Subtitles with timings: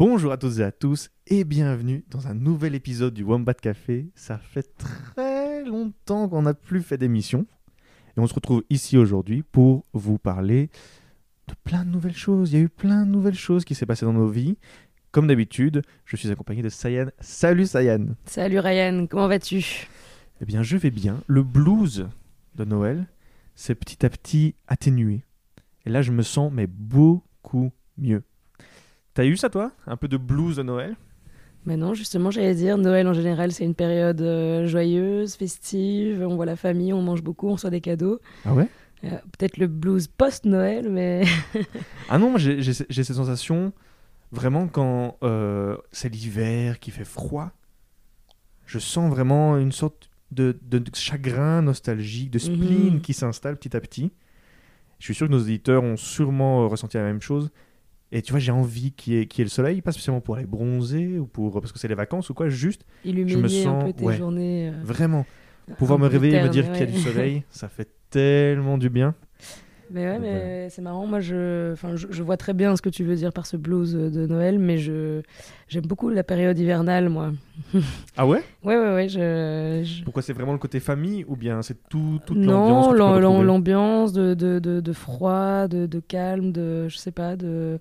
[0.00, 4.08] Bonjour à toutes et à tous et bienvenue dans un nouvel épisode du Wombat Café.
[4.14, 7.46] Ça fait très longtemps qu'on n'a plus fait d'émission
[8.16, 10.70] et on se retrouve ici aujourd'hui pour vous parler
[11.48, 12.50] de plein de nouvelles choses.
[12.50, 14.56] Il y a eu plein de nouvelles choses qui s'est passées dans nos vies.
[15.10, 17.08] Comme d'habitude, je suis accompagné de Sayan.
[17.20, 18.06] Salut Sayan.
[18.24, 19.86] Salut Ryan, comment vas-tu?
[20.40, 21.22] Eh bien, je vais bien.
[21.26, 22.08] Le blues
[22.54, 23.04] de Noël
[23.54, 25.26] s'est petit à petit atténué.
[25.84, 28.22] Et là, je me sens mais beaucoup mieux.
[29.14, 29.72] T'as eu ça toi?
[29.86, 30.96] Un peu de blues de Noël?
[31.66, 36.36] Mais non, justement, j'allais dire, Noël en général, c'est une période euh, joyeuse, festive, on
[36.36, 38.18] voit la famille, on mange beaucoup, on reçoit des cadeaux.
[38.46, 38.68] Ah ouais?
[39.04, 41.24] Euh, Peut-être le blues post-Noël, mais
[42.08, 43.72] Ah non, j'ai cette sensation
[44.32, 47.50] vraiment quand euh, c'est l'hiver, qui fait froid.
[48.66, 53.00] Je sens vraiment une sorte de, de- de chagrin nostalgique, de spleen Mhm.
[53.00, 54.12] qui s'installe petit à petit.
[54.98, 57.50] Je suis sûr que nos éditeurs ont sûrement ressenti la même chose.
[58.12, 60.20] Et tu vois, j'ai envie qu'il y, ait- qu'il y ait le soleil, pas spécialement
[60.20, 63.80] pour aller bronzer ou pour parce que c'est les vacances ou quoi, juste illuminer un
[63.80, 64.16] sens- peu tes ouais.
[64.16, 64.68] journées.
[64.68, 65.26] euh, vraiment
[65.78, 68.90] pouvoir me réveiller et me dire qu'il y a du soleil, ça fait tellement du
[68.90, 69.14] bien.
[69.92, 71.06] Mais ouais, Donc, mais c'est marrant.
[71.06, 73.56] Moi, je, enfin, je, je vois très bien ce que tu veux dire par ce
[73.56, 75.22] blues euh, de Noël, mais je
[75.68, 77.32] j'aime beaucoup la période hivernale, moi.
[78.16, 78.42] Ah ouais?
[78.62, 79.08] Ouais, ouais, ouais.
[79.08, 83.18] Je, je- Pourquoi c'est vraiment le côté famille ou bien c'est tout, toute l'ambiance Non,
[83.42, 87.78] l'ambiance de, de, de, de froid, de, de calme, de, je sais pas, de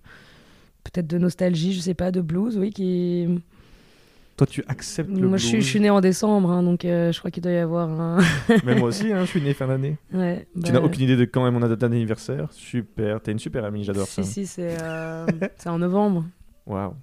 [0.84, 3.28] peut-être de nostalgie, je sais pas, de blues, oui, qui...
[4.40, 5.66] Toi, tu acceptes le Moi, je suis, blues.
[5.66, 8.20] je suis née en décembre, hein, donc euh, je crois qu'il doit y avoir un...
[8.64, 9.98] Mais moi aussi, hein, je suis né fin d'année.
[10.14, 13.40] ouais, Tu bah, n'as aucune idée de quand est mon date d'anniversaire Super, t'es une
[13.40, 14.24] super amie, j'adore Si, ça.
[14.24, 15.26] si, c'est euh,
[15.58, 16.26] c'est en novembre.
[16.68, 16.94] Waouh.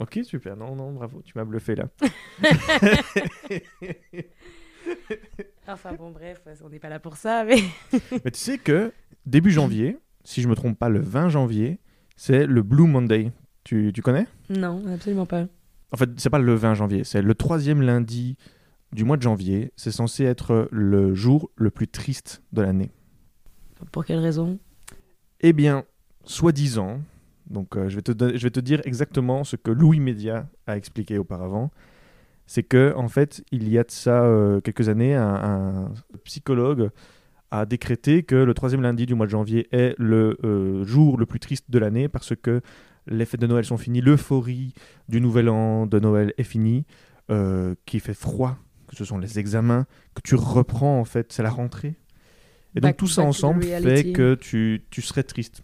[0.00, 0.56] Ok, super.
[0.56, 1.84] Non, non, bravo, tu m'as bluffé là.
[5.68, 7.58] Enfin bon, bref, on n'est pas là pour ça, mais...
[8.24, 8.90] Mais tu sais que
[9.26, 11.78] début janvier, si je me trompe pas, le 20 janvier,
[12.16, 13.32] c'est le Blue Monday.
[13.64, 14.26] Tu, tu connais?
[14.48, 15.46] Non, absolument pas.
[15.92, 18.36] En fait, c'est pas le 20 janvier, c'est le troisième lundi
[18.92, 19.72] du mois de janvier.
[19.76, 22.90] C'est censé être le jour le plus triste de l'année.
[23.92, 24.58] Pour quelle raison?
[25.40, 25.84] Eh bien,
[26.24, 27.00] soi-disant,
[27.48, 30.48] donc euh, je, vais te don- je vais te dire exactement ce que Louis Média
[30.66, 31.70] a expliqué auparavant.
[32.46, 35.92] C'est que, en fait, il y a de ça euh, quelques années, un, un
[36.24, 36.90] psychologue
[37.50, 41.26] a décrété que le troisième lundi du mois de janvier est le euh, jour le
[41.26, 42.60] plus triste de l'année parce que
[43.06, 44.72] les fêtes de Noël sont finies, l'euphorie
[45.08, 46.84] du nouvel an de Noël est finie,
[47.30, 48.56] euh, qu'il fait froid,
[48.88, 51.94] que ce sont les examens, que tu reprends en fait, c'est la rentrée.
[52.74, 55.62] Et donc tout ça ensemble fait que tu, tu serais triste.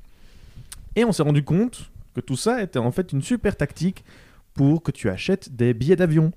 [0.97, 4.05] Et on s'est rendu compte que tout ça était en fait une super tactique
[4.55, 6.33] pour que tu achètes des billets d'avion.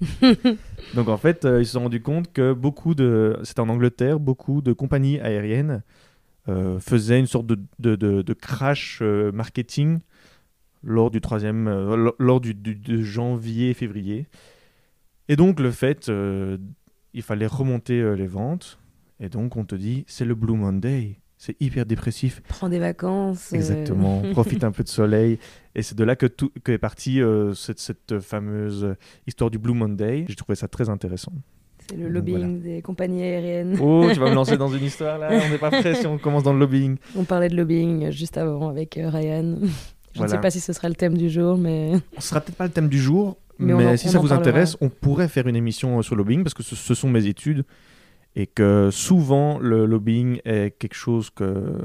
[0.94, 4.18] Donc en fait, euh, ils se sont rendus compte que beaucoup de, c'était en Angleterre,
[4.18, 5.82] beaucoup de compagnies aériennes
[6.48, 10.00] euh, faisaient une sorte de, de, de- de crash euh, marketing
[10.82, 14.26] lors du troisième, euh, lors- du, du- de janvier-février.
[15.28, 16.58] Et donc le fait, euh,
[17.14, 18.78] il fallait remonter euh, les ventes.
[19.20, 22.42] Et donc on te dit, c'est le Blue Monday, c'est hyper dépressif.
[22.48, 23.52] Prends des vacances.
[23.52, 25.38] Exactement, profite un peu de soleil.
[25.74, 27.20] Et c'est de là que, tout, que est partie
[27.54, 28.94] cette, cette fameuse
[29.26, 30.24] histoire du Blue Monday.
[30.28, 31.32] J'ai trouvé ça très intéressant.
[31.88, 32.74] C'est le lobbying voilà.
[32.76, 33.76] des compagnies aériennes.
[33.80, 36.16] Oh, tu vas me lancer dans une histoire là On n'est pas prêt si on
[36.18, 36.96] commence dans le lobbying.
[37.16, 39.56] On parlait de lobbying juste avant avec Ryan.
[40.12, 40.32] Je Voilà.
[40.32, 42.64] ne sais pas si ce sera le thème du jour, mais Ce sera peut-être pas
[42.64, 44.36] le thème du jour, Mais mais, on en- si ça vous parlera.
[44.48, 47.08] intéresse, on pourrait faire une émission euh, sur le lobbying parce que ce, ce sont
[47.08, 47.64] mes études
[48.36, 51.78] et que souvent le lobbying est quelque chose que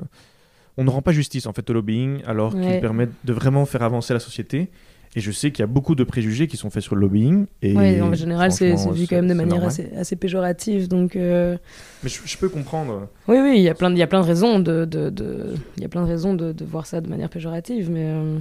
[0.78, 3.82] on ne rend pas justice en fait au lobbying alors qu'il permet de vraiment faire
[3.84, 4.70] avancer la société.
[5.18, 7.48] Et je sais qu'il y a beaucoup de préjugés qui sont faits sur le lobbying.
[7.64, 10.88] Et ouais, en général, c'est vu quand même de manière assez, assez péjorative.
[10.88, 11.58] Donc, euh,
[12.04, 13.08] Mais je, je peux comprendre.
[13.28, 15.10] oui, oui, il y a plein de, il y a plein de raisons de, de,
[15.10, 17.90] de- il y a plein de raisons de, de voir ça de manière péjorative.
[17.90, 18.38] Mais euh,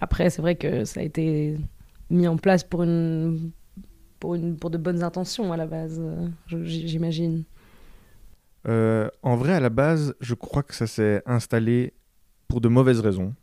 [0.00, 1.58] après, c'est vrai que ça a été
[2.08, 3.50] mis en place pour une,
[4.18, 6.00] pour une, pour de bonnes intentions à la base,
[6.48, 7.44] j'imagine.
[8.66, 11.92] Euh, en vrai, à la base, je crois que ça s'est installé
[12.48, 13.34] pour de mauvaises raisons.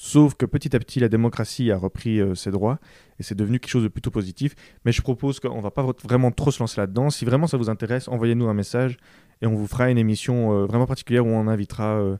[0.00, 2.78] Sauf que petit à petit, la démocratie a repris euh, ses droits
[3.18, 4.54] et c'est devenu quelque chose de plutôt positif.
[4.84, 7.10] Mais je propose qu'on va pas vra- vraiment trop se lancer là-dedans.
[7.10, 8.96] Si vraiment ça vous intéresse, envoyez-nous un message
[9.42, 12.16] et on vous fera une émission euh, vraiment particulière où on invitera euh,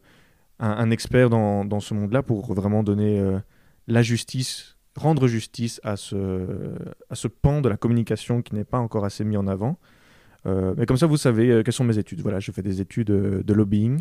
[0.58, 3.22] un, un expert dans, dans ce monde-là pour vraiment donner
[3.86, 6.16] la justice, rendre justice à ce,
[7.10, 9.78] à ce pan de la communication qui n'est pas encore assez mis en avant.
[10.46, 12.22] Mais comme ça, vous savez quelles sont mes études.
[12.22, 14.00] Voilà, je fais des études de lobbying.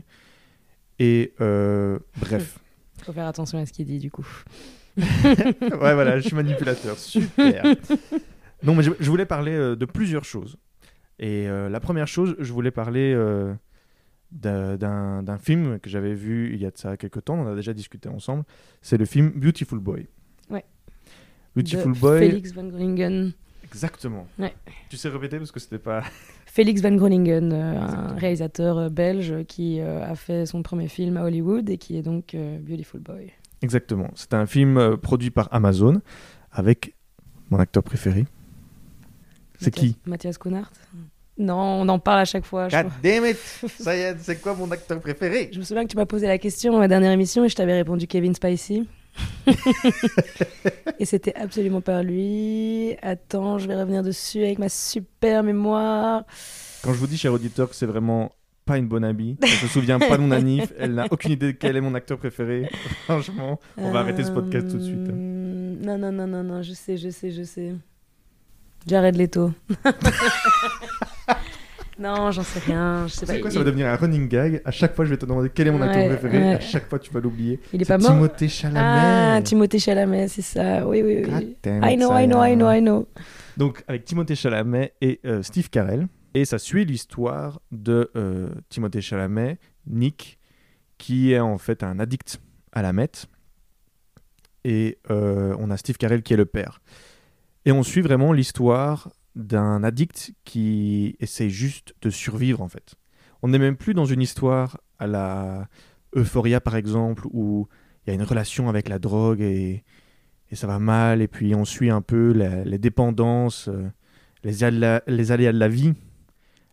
[0.97, 2.57] Et bref.
[3.04, 4.28] Faut faire attention à ce qu'il dit du coup.
[4.98, 6.98] ouais, voilà, je suis manipulateur.
[6.98, 7.64] Super.
[8.64, 10.58] Non, mais je, je voulais parler euh, de plusieurs choses.
[11.20, 13.54] Et euh, la première chose, je voulais parler euh,
[14.32, 17.36] d'un- film que j'avais vu il y a de ça quelques temps.
[17.36, 18.44] On en a déjà discuté ensemble.
[18.82, 20.08] C'est le film Beautiful Boy.
[20.50, 20.66] Ouais.
[21.56, 22.20] Beautiful de Boy.
[22.20, 23.32] Félix Van Groningen.
[23.64, 24.28] Exactement.
[24.40, 24.54] Ouais.
[24.90, 26.04] Tu sais répéter parce que c'était pas.
[26.48, 31.18] Félix Van Groningen, euh, un réalisateur euh, belge qui euh, a fait son premier film
[31.18, 33.32] à Hollywood et qui est donc Beautiful Boy.
[33.62, 34.10] Exactement.
[34.16, 36.02] C'est un film produit par Amazon
[36.52, 36.96] avec
[37.50, 38.26] mon acteur préféré.
[39.60, 39.98] C'est qui?
[40.06, 40.72] Mathias Kounart
[41.38, 42.70] Non, on en parle à chaque fois.
[42.70, 43.38] je God damn it
[43.80, 45.50] Ça y est, c'est quoi mon acteur préféré?
[45.52, 47.56] Je me souviens que tu m'as posé la question à ma dernière émission et je
[47.56, 48.84] t'avais répondu Kevin Spacey.
[51.00, 52.96] et c'était absolument pas lui.
[53.02, 56.24] Attends, je vais revenir dessus avec ma super mémoire.
[56.84, 58.31] Quand je vous dis, cher auditeur, que c'est vraiment
[58.66, 61.54] pas une bonne amie, elle se souvient pas de mon anif, elle n'a aucune idée
[61.54, 62.69] de quel est mon acteur préféré.
[63.06, 65.08] Franchement, on va arrêter ce podcast tout de suite.
[65.08, 65.14] hein.
[65.14, 67.74] Euh, Non, non, non, non, non, je sais, je sais, je sais.
[68.86, 69.52] Jared Leto.
[72.00, 73.08] non, j'en sais rien.
[73.08, 73.40] Je sais pas.
[73.40, 74.62] quoi, il, ça va devenir un running gag.
[74.66, 76.38] À chaque fois, je vais te demander quel est mon acteur préféré.
[76.38, 76.54] ouais.
[76.54, 77.60] À chaque fois, tu vas l'oublier.
[77.74, 78.12] il est pas mort.
[78.12, 78.80] Timothée Chalamet.
[78.82, 80.88] Ah, Timothée Chalamet, c'est ça.
[80.88, 81.56] Oui, oui, oui.
[81.66, 82.44] I know, I know.
[82.44, 83.08] I know, I know.
[83.58, 86.08] Donc, avec Timothée Chalamet et euh, Steve Carell.
[86.34, 89.58] Et ça suit l'histoire de euh, Timothée Chalamet,
[89.88, 90.38] Nick,
[91.00, 92.40] qui est en fait un addict
[92.74, 93.26] à la meth.
[94.64, 96.82] Et euh, on a Steve Carell qui est le père.
[97.66, 102.95] Et on suit vraiment l'histoire d'un addict qui essaie juste de survivre en fait.
[103.42, 105.68] On n'est même plus dans une histoire à la
[106.16, 107.68] Euphoria par exemple où
[108.06, 109.84] il y a une relation avec la drogue et,
[110.54, 112.31] ça va mal et puis on suit un peu
[112.66, 113.89] les dépendances, euh,
[114.44, 115.94] les, aléas, les aléas de la vie.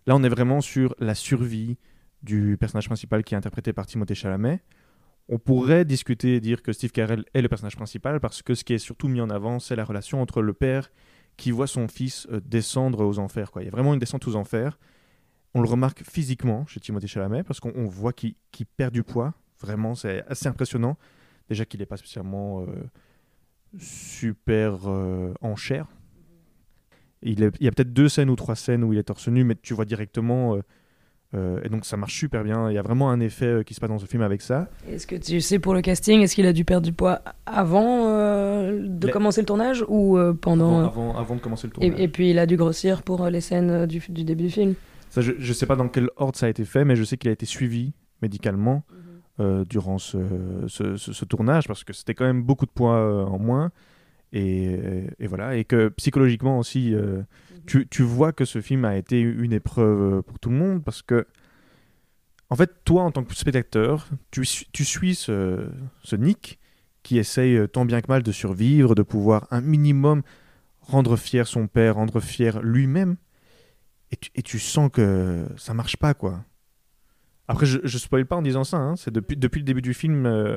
[0.06, 1.76] Là on est vraiment sur la survie
[2.22, 4.60] du personnage principal qui est interprété par Timothée Chalamet.
[5.28, 8.62] On pourrait discuter et dire que Steve Carell est le personnage principal parce que ce
[8.62, 10.90] qui est surtout mis en avant, c'est la relation entre le père
[11.36, 13.50] qui voit son fils euh, descendre aux enfers.
[13.50, 13.62] Quoi.
[13.62, 14.78] Il y a vraiment une descente aux enfers.
[15.54, 18.34] On le remarque physiquement chez Timothée Chalamet parce qu'on on voit qu'il
[18.76, 19.34] perd du poids.
[19.60, 20.96] Vraiment, c'est assez impressionnant.
[21.48, 22.66] Déjà qu'il n'est pas spécialement euh,
[23.78, 25.86] super euh, en chair.
[27.22, 29.54] Il, y a peut-être deux scènes ou trois scènes où il est torse nu, mais
[29.54, 30.58] tu vois directement.
[31.34, 32.70] Euh, et donc ça marche super bien.
[32.70, 34.68] Il y a vraiment un effet euh, qui se passe dans ce film avec ça.
[34.88, 38.08] Est-ce que tu sais pour le casting, est-ce qu'il a dû perdre du poids avant
[38.08, 41.98] euh, de commencer le tournage ou pendant Avant, avant, avant de commencer le tournage.
[41.98, 44.74] et, et puis il a dû grossir pour les scènes du, du début du film
[45.10, 47.16] Ça, je ne sais pas dans quel ordre ça a été fait, mais je sais
[47.16, 47.92] qu'il a été suivi
[48.22, 48.82] médicalement
[49.40, 50.18] euh, durant ce,
[50.68, 53.70] ce- ce- ce tournage parce que c'était quand même beaucoup de poids en moins.
[54.34, 55.56] Et, et voilà.
[55.56, 57.22] Et que psychologiquement aussi, euh,
[57.66, 60.82] tu, tu vois que ce film a été une épreuve euh, pour tout le monde
[60.84, 61.24] parce que,
[62.50, 65.66] en fait, toi, en tant que spectateur, tu, suis- tu suis ce,
[66.02, 66.58] ce Nick
[67.04, 70.22] qui essaye euh, tant bien que mal de survivre, de pouvoir un minimum
[70.80, 73.16] rendre fier son père, rendre fier lui-même.
[74.10, 76.44] Et tu, et tu sens que ça marche pas, quoi.
[77.46, 78.78] Après, je, je spoil pas en disant ça.
[78.78, 78.96] hein.
[78.96, 80.56] C'est depuis, depuis le début du film, euh,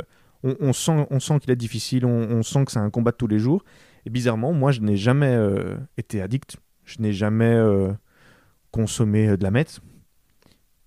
[0.60, 3.64] on, sent, qu'il est difficile, on, sent que c'est un combat de tous les jours.
[4.06, 6.58] Et bizarrement, moi, je n'ai jamais euh, été addict.
[6.86, 7.92] Je n'ai jamais euh,
[8.72, 9.82] consommé euh, de la meth.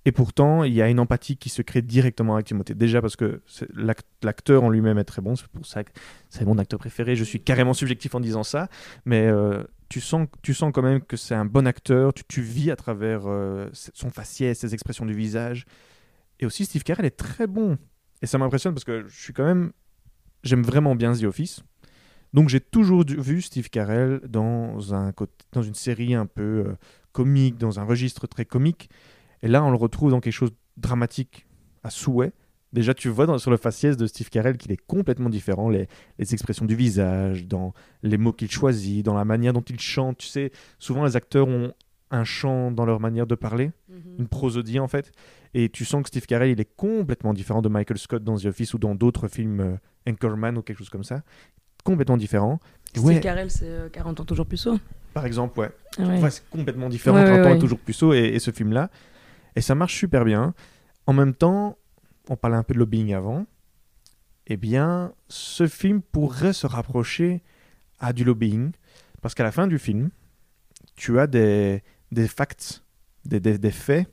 [0.06, 2.74] Et pourtant, il y a une empathie qui se crée directement avec Timothée.
[2.74, 3.42] Déjà parce que
[4.22, 5.36] l'acteur en lui-même est très bon.
[5.36, 5.90] C'est pour ça que
[6.30, 7.16] c'est mon acteur préféré.
[7.16, 8.68] Je suis carrément subjectif en disant ça.
[9.04, 9.28] Mais
[9.90, 12.14] tu, sens, quand même que c'est un bon acteur.
[12.14, 13.24] Tu, vis à travers
[13.74, 15.66] son faciès, ses expressions du visage.
[16.40, 17.76] Et aussi, Steve Carell est très bon.
[18.22, 19.72] Et ça m'impressionne parce que je suis quand même.
[20.42, 21.62] J'aime vraiment bien The Office.
[22.32, 25.12] Donc j'ai toujours vu Steve Carell dans, un,
[25.52, 26.76] dans une série un peu euh,
[27.12, 28.88] comique, dans un registre très comique.
[29.42, 31.46] Et là, on le retrouve dans quelque chose de dramatique
[31.82, 32.32] à souhait.
[32.72, 35.68] Déjà, tu vois sur le faciès de Steve Carell qu'il est complètement différent.
[35.68, 37.74] Les, les expressions du visage, dans
[38.04, 40.18] les mots qu'il choisit, dans la manière dont il chante.
[40.18, 41.72] Tu sais, souvent les acteurs ont
[42.10, 43.70] un chant dans leur manière de parler
[44.18, 45.12] une prosodie en fait.
[45.54, 48.46] Et tu sens que Steve Carell, il est complètement différent de Michael Scott dans The
[48.46, 49.76] Office ou dans d'autres films, euh,
[50.08, 51.22] Anchorman ou quelque chose comme ça.
[51.84, 52.60] Complètement différent.
[52.90, 53.20] Steve Ouais.
[53.20, 54.78] Carell, c'est euh, 40 ans toujours plus haut.
[55.14, 55.70] Par exemple, ouais.
[55.98, 56.18] Ah ouais.
[56.18, 57.16] Enfin, c'est complètement différent.
[57.16, 57.56] Ouais, 30 ouais, ans ouais.
[57.56, 58.90] est toujours plus haut et, et ce film-là.
[59.56, 60.54] Et ça marche super bien.
[61.06, 61.76] En même temps,
[62.28, 63.46] on parlait un peu de lobbying avant.
[64.46, 67.42] Eh bien, ce film pourrait se rapprocher
[67.98, 68.70] à du lobbying.
[69.20, 70.10] Parce qu'à la fin du film,
[70.96, 72.82] tu as des, des facts,
[73.24, 74.08] des, des- des faits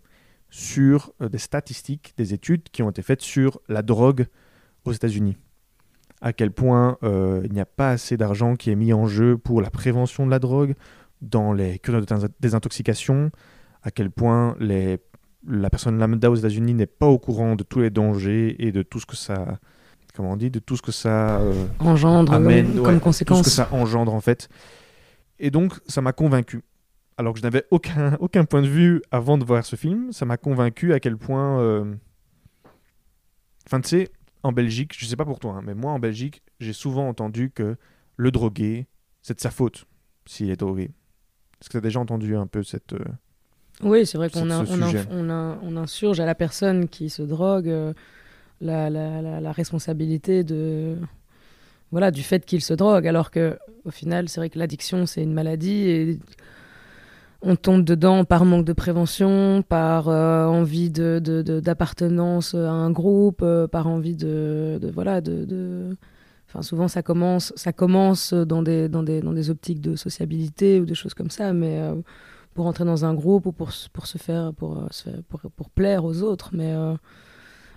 [0.50, 4.28] sur euh, des statistiques, des études qui ont été faites sur la drogue
[4.86, 5.38] aux États-Unis.
[6.22, 9.38] À quel point euh, il n'y a pas assez d'argent qui est mis en jeu
[9.38, 10.74] pour la prévention de la drogue
[11.22, 13.30] dans les cures de dés- désintoxication,
[13.84, 15.00] à quel point les,
[15.48, 18.82] la personne lambda aux États-Unis n'est pas au courant de tous les dangers et de
[18.84, 19.60] tout ce que ça,
[20.16, 23.00] comment on dit, de tout ce que ça euh, Engendre amène, comme, ouais, comme tout
[23.00, 23.42] ce conséquence.
[23.44, 24.50] que ça engendre en fait.
[25.40, 26.64] Et donc ça m'a convaincu.
[27.18, 30.26] Alors que je n'avais aucun, aucun point de vue avant de voir ce film, ça
[30.26, 31.60] m'a convaincu à quel point...
[31.60, 31.94] euh,
[33.66, 34.10] Enfin tu sais,
[34.44, 37.52] en Belgique, je sais pas pour toi, hein, mais moi en Belgique, j'ai souvent entendu
[37.52, 37.76] que
[38.16, 38.88] le drogué,
[39.22, 39.86] c'est de sa faute
[40.26, 40.92] s'il est drogué.
[41.60, 42.94] Est-ce que tu as déjà entendu un peu cette.
[42.94, 43.04] euh,
[43.82, 44.50] Oui, c'est vrai qu'on
[45.12, 47.94] on, on insurge à la personne qui se drogue euh,
[48.62, 50.98] la, la- la- la responsabilité de
[51.92, 55.24] voilà du fait qu'il se drogue, alors que au final, c'est vrai que l'addiction c'est
[55.24, 56.20] une maladie et
[57.42, 62.72] on tombe dedans par manque de prévention, par euh, envie de, de- de- d'appartenance à
[62.72, 65.96] un groupe, euh, par envie de, de- voilà de, de-
[66.62, 68.64] souvent ça commence ça commence dans
[69.34, 71.96] des optiques de sociabilité ou des choses comme ça, mais euh,
[72.56, 74.52] pour entrer dans un groupe ou pour, pour se faire
[75.70, 76.50] plaire aux autres.
[76.54, 76.74] Mais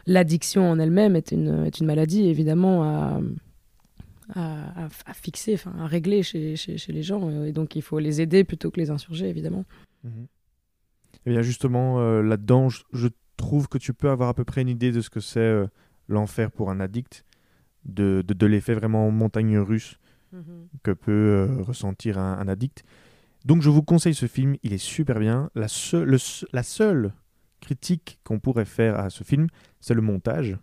[0.06, 3.20] l'addiction en elle-même est une, maladie évidemment
[4.34, 7.76] à, à- à fixer enfin à régler chez, chez, chez les gens euh, et donc
[7.76, 9.64] il faut les aider plutôt que les insurger évidemment
[11.26, 14.62] Eh bien, justement, euh, là-dedans, je, je trouve que tu peux avoir à peu près
[14.62, 15.66] une idée de ce que c'est euh,
[16.08, 17.24] l'enfer pour un addict,
[17.84, 19.98] de, de, de l'effet vraiment montagne russe
[20.82, 22.84] que peut euh, ressentir un, un addict.
[23.44, 25.50] Donc, je vous conseille ce film, il est super bien.
[25.54, 27.12] La, seule- le se- la seule
[27.60, 29.48] critique qu'on pourrait faire à ce film,
[29.80, 30.56] c'est le montage,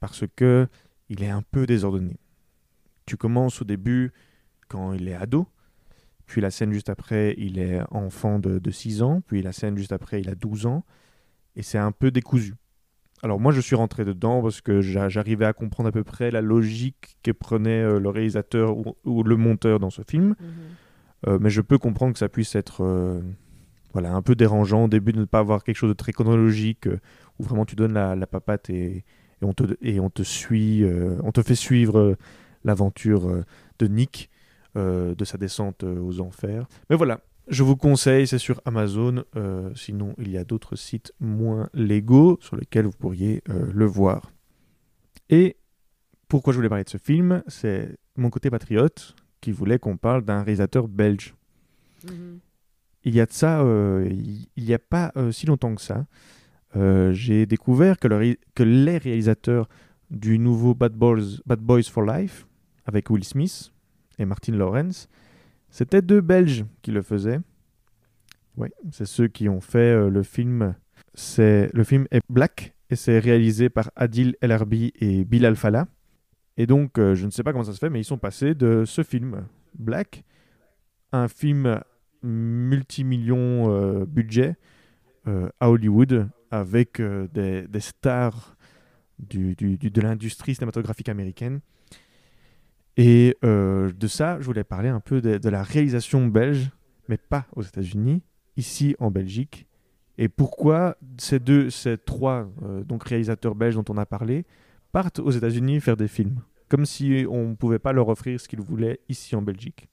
[0.00, 0.66] parce que
[1.10, 2.16] il est un peu désordonné.
[3.04, 4.12] Tu commences au début
[4.68, 5.46] quand il est ado,
[6.26, 9.76] puis la scène juste après, il est enfant de, de 6 ans, puis la scène
[9.76, 10.84] juste après, il a 12 ans,
[11.56, 12.54] et c'est un peu décousu.
[13.22, 16.30] Alors moi, je suis rentré dedans parce que j'a- j'arrivais à comprendre à peu près
[16.30, 20.34] la logique que prenait euh, le réalisateur ou, ou le monteur dans ce film,
[21.26, 23.20] Euh, mais je peux comprendre que ça puisse être euh,
[23.92, 26.86] voilà, un peu dérangeant au début de ne pas avoir quelque chose de très chronologique,
[26.86, 26.98] euh,
[27.38, 29.04] où vraiment tu donnes la, la papate et,
[29.40, 32.16] et on, te, et on te suit, euh, on te fait suivre euh,
[32.64, 33.44] l'aventure euh,
[33.78, 34.30] de Nick,
[34.76, 36.68] de sa descente aux enfers.
[36.90, 39.24] Mais voilà, je vous conseille, c'est sur Amazon.
[39.74, 44.30] sinon, il y a d'autres sites moins légaux sur lesquels vous pourriez le voir.
[45.28, 45.56] Et
[46.28, 50.24] pourquoi je voulais parler de ce film C'est mon côté patriote qui voulait qu'on parle
[50.24, 51.34] d'un réalisateur belge.
[53.04, 55.80] Il y a de ça, euh, il il n'y a pas euh, si longtemps que
[55.82, 56.06] ça.
[56.76, 59.68] Euh, J'ai découvert que, le que les réalisateurs
[60.10, 62.46] du nouveau Bad Boys, for Life,
[62.86, 63.72] avec Will Smith
[64.18, 65.08] et Martin Lawrence,
[65.68, 67.40] c'était deux Belges qui le faisaient.
[68.56, 70.74] Oui, c'est ceux qui ont fait euh, le film.
[71.36, 75.86] Le film est Black et c'est réalisé par Adil El Arbi et Bilal Fallah.
[76.56, 78.54] Et donc, euh, je ne sais pas comment ça se fait, mais ils sont passés
[78.54, 79.46] de ce film
[79.78, 80.24] Black,
[81.12, 81.80] un film
[82.22, 84.56] multimillion budget
[85.26, 88.56] à Hollywood avec euh, des, stars
[89.18, 91.60] de l'industrie cinématographique américaine.
[92.96, 96.70] Et euh, de ça, je voulais parler un peu de, de la réalisation belge,
[97.08, 98.22] mais pas aux États-Unis,
[98.56, 99.66] ici en Belgique.
[100.18, 104.44] Et pourquoi ces deux, ces trois euh, donc réalisateurs belges dont on a parlé
[104.92, 108.48] partent aux États-Unis faire des films, comme si on ne pouvait pas leur offrir ce
[108.48, 109.88] qu'ils voulaient ici en Belgique.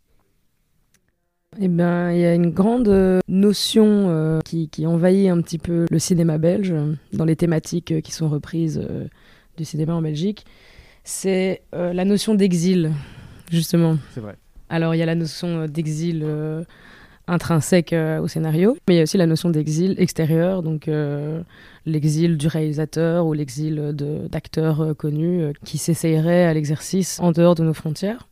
[1.60, 5.58] Eh ben, il y a une grande euh, notion euh, qui, qui envahit un petit
[5.58, 6.74] peu le cinéma belge
[7.14, 9.08] dans les thématiques euh, qui sont reprises euh,
[9.56, 10.46] du cinéma en Belgique.
[11.04, 12.92] C'est euh, la notion d'exil,
[13.50, 13.98] justement.
[14.14, 14.36] C'est vrai.
[14.70, 16.26] Alors, il y a la notion d'exil
[17.26, 20.90] intrinsèque au scénario, mais il y a aussi la notion d'exil extérieur, donc
[21.86, 23.96] l'exil du réalisateur ou l'exil
[24.30, 28.27] d'acteurs connus qui s'essayeraient à l'exercice en dehors de nos frontières.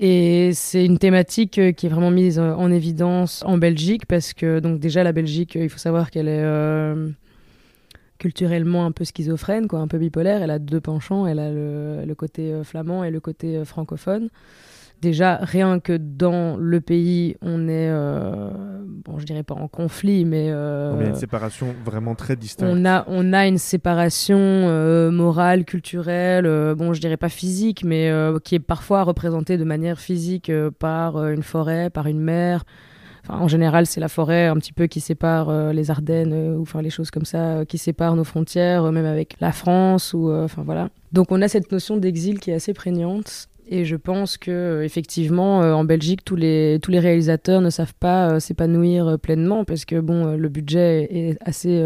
[0.00, 4.32] Et c'est une thématique euh, qui est vraiment mise euh, en évidence en Belgique parce
[4.32, 6.44] que donc déjà la Belgique, euh, il faut savoir qu'elle est
[8.18, 10.42] culturellement un peu schizophrène, quoi, un peu bipolaire.
[10.42, 14.30] Elle a deux penchants, elle a le, côté flamand et le côté francophone.
[15.04, 18.48] Déjà, rien que dans le pays, on est, euh,
[19.04, 22.72] bon, je dirais pas en conflit, mais euh, y a une séparation vraiment très distincte.
[22.74, 27.84] on a, on a une séparation euh, morale, culturelle, euh, bon, je dirais pas physique,
[27.84, 28.10] mais
[28.44, 32.64] qui est parfois représentée de manière physique par une forêt, par une mer.
[33.26, 36.56] Enfin, en général, c'est la forêt un petit peu qui sépare euh, les Ardennes, euh,
[36.56, 40.12] ou enfin les choses comme ça, euh, qui séparent nos frontières, même avec la France,
[40.12, 40.90] ou enfin voilà.
[41.12, 43.48] Donc on a cette notion d'exil qui est assez prégnante.
[43.66, 47.70] Et je pense que euh, effectivement, euh, en Belgique, tous les, tous les réalisateurs ne
[47.70, 51.82] savent pas euh, s'épanouir pleinement parce que bon, le budget est assez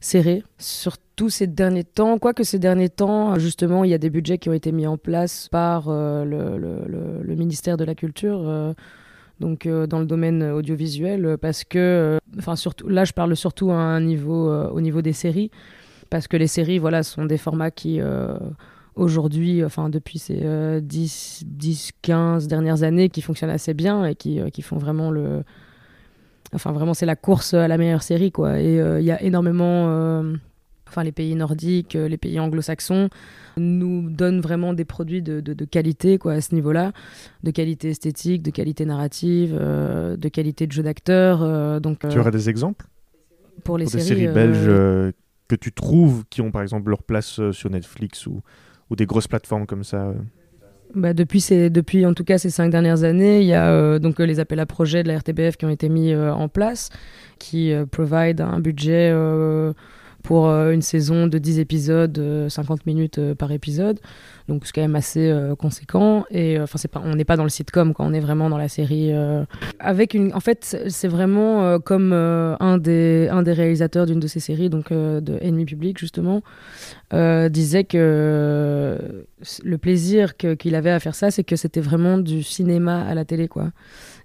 [0.00, 0.42] serré.
[0.58, 4.48] Surtout ces derniers temps, quoique ces derniers temps, justement, il y a des budgets qui
[4.50, 8.74] ont été mis en place par le, le- ministère de la Culture.
[9.40, 14.00] donc dans le domaine audiovisuel parce que enfin surtout là je parle surtout à un
[14.00, 15.50] niveau au niveau des séries
[16.10, 18.00] parce que les séries voilà sont des formats qui
[18.96, 24.14] aujourd'hui enfin depuis ces euh, 10 10 15 dernières années qui fonctionnent assez bien et
[24.14, 25.42] qui, euh, qui font vraiment le
[26.52, 29.22] enfin vraiment c'est la course à la meilleure série quoi et euh, il y a
[29.22, 30.34] énormément euh,
[30.88, 33.08] enfin les pays nordiques, les pays anglo-saxons,
[33.56, 36.92] nous donnent vraiment des produits de, de, qualité quoi, à ce niveau-là,
[37.42, 41.80] de qualité esthétique, de qualité narrative, de qualité de jeu d'acteur.
[41.80, 42.84] donc, tu aurais des exemples?
[43.64, 44.66] pour les séries, belges
[45.48, 48.42] que tu trouves qui ont par exemple leur place sur Netflix ou,
[48.92, 50.12] ou des grosses plateformes comme ça
[50.94, 54.20] bah, depuis, depuis en tout cas ces cinq dernières années, il y a euh, donc
[54.20, 56.90] euh, les appels à projets de la RTBF qui ont été mis euh, en place,
[57.38, 59.10] qui provide un budget
[60.22, 64.00] pour euh, une saison de 10 épisodes, 50 euh, minutes euh, par épisode.
[64.48, 66.24] Donc c'est quand même assez conséquent.
[66.30, 68.58] Et enfin, c'est pas, on n'est pas dans le sitcom quand on est vraiment dans
[68.58, 69.12] la série.
[69.78, 74.40] avec une, en fait, c'est vraiment comme un des un des réalisateurs d'une de ces
[74.40, 76.42] séries, donc de Ennemi Public justement,
[77.12, 79.26] disait que
[79.62, 83.24] le plaisir qu'il avait à faire ça, c'est que c'était vraiment du cinéma à la
[83.24, 83.70] télé, quoi.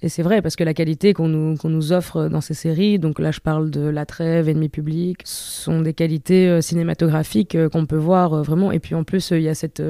[0.01, 2.99] Et c'est vrai, parce que la qualité qu'on nous, qu'on nous offre dans ces séries,
[2.99, 7.67] donc là je parle de La Trêve, Ennemi Public, sont des qualités euh, cinématographiques euh,
[7.69, 8.71] qu'on peut voir euh, vraiment.
[8.71, 9.81] Et puis en plus, il y a cette.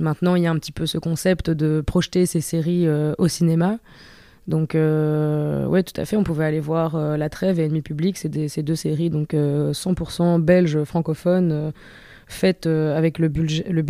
[0.00, 2.86] Maintenant, il y a un petit peu ce concept de projeter ces séries
[3.18, 3.78] au cinéma.
[4.48, 8.48] Donc, ouais, tout à fait, on pouvait aller voir La Trêve et Ennemi Public, c'est
[8.48, 11.72] ces deux séries, donc 100% belges francophones
[12.30, 13.82] faite euh, avec le budget, le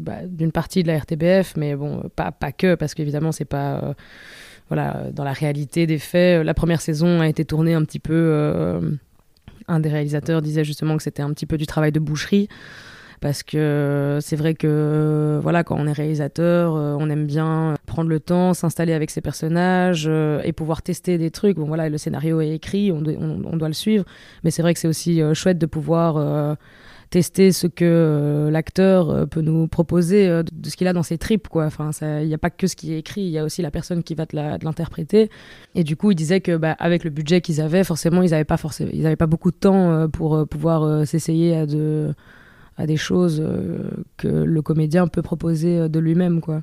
[0.00, 3.84] bah, d'une partie de la RTBF, mais bon, pas, pas que, parce qu'évidemment, c'est pas.
[3.84, 3.94] Euh,
[4.68, 8.14] voilà, dans la réalité des faits, la première saison a été tournée un petit peu.
[8.14, 8.80] Euh,
[9.68, 12.48] un des réalisateurs disait justement que c'était un petit peu du travail de boucherie
[13.20, 18.20] parce que c'est vrai que voilà quand on est réalisateur on aime bien prendre le
[18.20, 20.10] temps s'installer avec ses personnages
[20.44, 21.56] et pouvoir tester des trucs.
[21.56, 24.04] Bon voilà le scénario est écrit on, doit le suivre.
[24.44, 26.56] Mais c'est vrai que c'est aussi chouette de pouvoir
[27.10, 31.02] tester ce que euh, l'acteur euh, peut nous proposer euh, de, ce qu'il a dans
[31.02, 31.66] ses tripes quoi.
[31.66, 33.72] Enfin il n'y a pas que ce qui est écrit il y a aussi la
[33.72, 35.28] personne qui va te l'interpréter.
[35.74, 38.44] Et du coup il disait que bah, avec le budget qu'ils avaient forcément ils n'avaient
[38.44, 42.14] pas forcément ils avaient pas beaucoup de temps pour pouvoir s'essayer de
[42.80, 43.44] à des choses
[44.16, 46.62] que le comédien peut proposer de lui-même quoi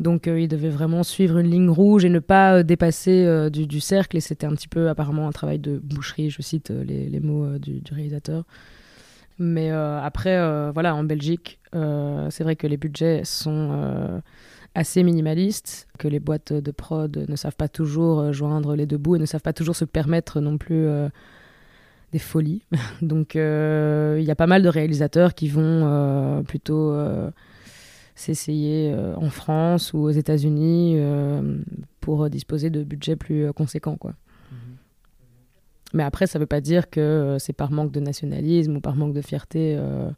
[0.00, 4.16] donc il devait vraiment suivre une ligne rouge et ne pas dépasser du, cercle.
[4.16, 7.80] Et c'était un petit peu apparemment un travail de boucherie, je cite les, mots du,
[7.80, 8.44] du, réalisateur.
[9.38, 14.20] Mais euh, après, euh, voilà, en Belgique, euh, c'est vrai que les budgets sont
[14.74, 19.16] assez minimalistes, que les boîtes de prod ne savent pas toujours joindre les deux bouts
[19.16, 20.86] et ne savent pas toujours se permettre non plus
[22.12, 22.62] des folies.
[23.02, 26.94] Donc il y a pas mal de réalisateurs qui vont plutôt
[28.14, 30.98] s'essayer en France ou aux États-Unis
[32.00, 33.96] pour disposer de budgets plus conséquents.
[33.96, 34.14] Quoi.
[35.94, 38.80] Mais après, ça ne veut pas dire que euh, c'est par manque de nationalisme ou
[38.80, 40.10] par manque de fierté euh,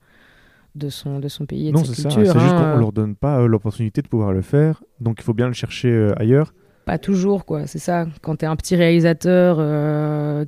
[0.75, 2.11] de, son, de son pays et de non, sa culture.
[2.11, 2.33] Non, c'est ça.
[2.33, 2.71] C'est juste hein.
[2.73, 4.83] qu'on ne leur donne pas euh, l'opportunité de pouvoir le faire.
[5.01, 6.53] Donc, il faut bien le chercher ailleurs.
[6.91, 7.67] Pas toujours, quoi.
[7.67, 8.07] C'est ça.
[8.21, 9.57] Quand tu es un petit réalisateur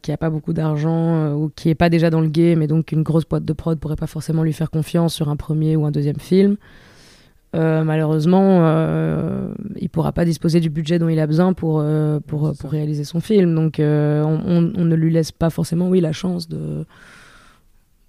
[0.00, 2.90] qui n'a pas beaucoup d'argent ou qui n'est pas déjà dans le game et donc
[2.92, 5.86] une grosse boîte de prod pourrait pas forcément lui faire confiance sur un premier ou
[5.86, 6.56] un deuxième film,
[7.54, 12.18] euh, malheureusement, euh, il pourra pas disposer du budget dont il a besoin pour, euh,
[12.20, 13.54] pour, pour, réaliser son film.
[13.54, 16.86] Donc, euh, on, on, ne lui laisse pas forcément, oui, la chance de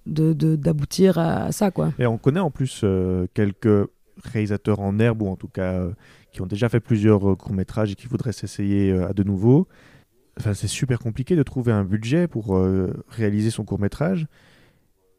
[0.06, 1.92] d'aboutir de, à, ça, quoi.
[1.98, 2.84] Et on connaît en plus
[3.32, 3.88] quelques
[4.22, 5.82] réalisateurs en herbe, ou en tout cas
[6.34, 9.66] qui ont déjà fait plusieurs courts-métrages et qui voudraient s'essayer à de nouveau.
[10.38, 12.60] Enfin, c'est super compliqué de trouver un budget pour
[13.08, 14.26] réaliser son court-métrage.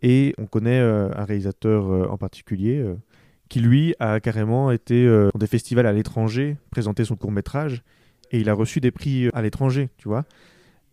[0.03, 2.85] Et on connaît un réalisateur en particulier
[3.49, 7.83] qui lui a carrément été euh, dans des festivals à l'étranger, présenter son court métrage,
[8.31, 10.25] et il a reçu des prix euh, à l'étranger, tu vois.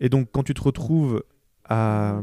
[0.00, 1.22] Et donc quand tu te retrouves
[1.68, 2.20] à,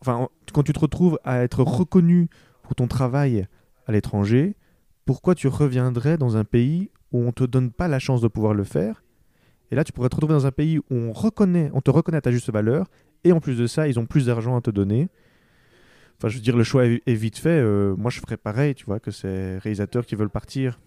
[0.00, 2.28] enfin, quand tu te retrouves à être reconnu
[2.62, 3.46] pour ton travail
[3.86, 4.56] à l'étranger,
[5.04, 8.54] pourquoi tu reviendrais dans un pays où on te donne pas la chance de pouvoir
[8.54, 9.02] le faire
[9.70, 12.18] Et là, tu pourrais te retrouver dans un pays où on reconnaît, on te reconnaît
[12.18, 12.86] à ta juste valeur,
[13.24, 15.08] et en plus de ça, ils ont plus d'argent à te donner.
[16.18, 17.60] Enfin, je veux dire, le choix est, vite fait.
[17.60, 20.78] Euh, moi, je ferais pareil, tu vois, que ces réalisateurs qui veulent partir.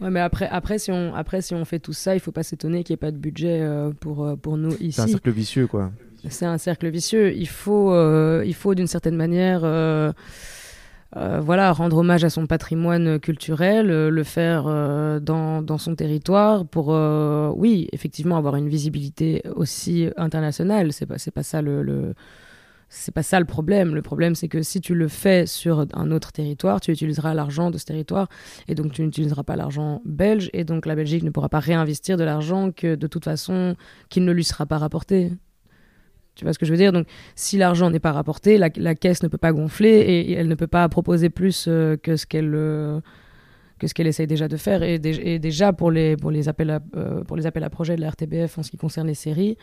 [0.00, 2.42] Ouais, mais après, après, si on, après, si on fait tout ça, il faut pas
[2.42, 4.92] s'étonner qu'il n'y ait pas de budget euh, pour, euh, pour nous ici.
[4.92, 5.92] C'est un cercle vicieux, quoi.
[6.28, 7.34] C'est un cercle vicieux.
[7.34, 7.94] Il faut,
[8.42, 9.60] il faut d'une certaine manière,
[11.14, 14.64] voilà, rendre hommage à son patrimoine culturel, le faire
[15.20, 16.88] dans, dans, son territoire pour,
[17.56, 20.92] oui, effectivement, avoir une visibilité aussi internationale.
[20.92, 22.14] C'est pas, pas ça le, le
[22.90, 23.94] c'est pas ça le problème.
[23.94, 27.70] Le problème, c'est que si tu le fais sur un autre territoire, tu utiliseras l'argent
[27.70, 28.28] de ce territoire
[28.68, 32.16] et donc tu n'utiliseras pas l'argent belge et donc la Belgique ne pourra pas réinvestir
[32.16, 33.76] de l'argent que de toute façon
[34.08, 35.32] qu'il ne lui sera pas rapporté.
[36.34, 36.92] Tu vois ce que je veux dire?
[36.92, 40.54] Donc, si l'argent n'est pas rapporté, la, caisse ne peut pas gonfler et, elle ne
[40.54, 43.00] peut pas proposer plus euh, que ce qu'elle euh,
[43.78, 44.82] que ce essaye déjà de faire.
[44.82, 48.00] Et, déjà pour les pour les appels à, euh, pour les appels à projets de
[48.00, 49.56] la RTBF en ce qui concerne les séries,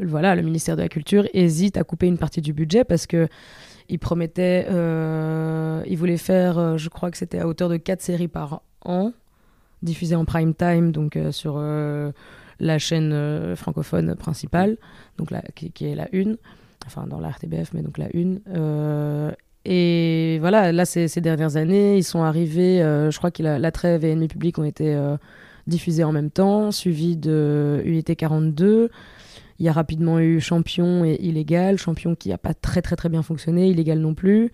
[0.00, 3.28] voilà, le ministère de la Culture hésite à couper une partie du budget parce que
[3.88, 8.02] il promettait, euh, il voulait faire, euh, je crois que c'était à hauteur de 4
[8.02, 9.12] séries par an,
[9.82, 12.12] diffusées en prime time, donc euh, sur euh,
[12.60, 14.76] la chaîne euh, francophone principale,
[15.16, 16.36] donc la, qui, est la une,
[16.86, 18.40] enfin dans la RTBF, mais donc la une.
[18.48, 19.32] Euh,
[19.64, 24.04] et voilà, là, ces, dernières années, ils sont arrivés, euh, je crois que la, Trêve
[24.04, 24.96] et Ennemi Public ont été
[25.66, 28.90] diffusés en même temps, suivis de Unité 42.
[29.60, 31.78] Il y a rapidement eu Champion et Illégal.
[31.78, 34.50] Champion qui n'a pas très très très bien fonctionné, Illégal non plus.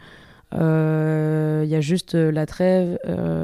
[0.53, 2.99] Il y a juste La Trêve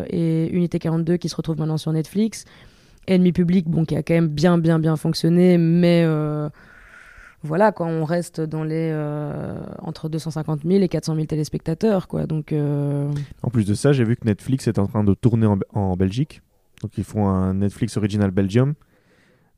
[0.08, 2.46] et Unité 42 qui se retrouvent maintenant sur Netflix.
[3.06, 6.48] Ennemi Public, bon, qui a quand même bien bien bien fonctionné, mais euh,
[7.42, 12.26] voilà, quand on reste dans les euh, entre 250 000 et 400 000 téléspectateurs, quoi.
[12.26, 13.10] Donc euh,
[13.42, 16.42] En plus de ça, j'ai vu que Netflix est en train de tourner en, Belgique.
[16.82, 18.74] Donc ils font un Netflix Original Belgium.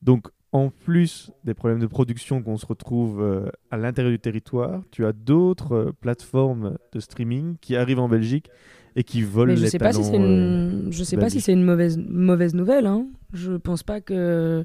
[0.02, 5.06] Donc en plus des problèmes de production qu'on se retrouve à l'intérieur du territoire, tu
[5.06, 8.50] as d'autres plateformes de streaming qui arrivent en Belgique
[8.96, 11.28] et qui volent mais je les sais pas si c'est euh, une, je sais pas
[11.30, 11.44] si belges.
[11.44, 12.86] c'est une mauvaise mauvaise nouvelle.
[12.86, 13.06] Hein.
[13.32, 14.64] Je pense pas que.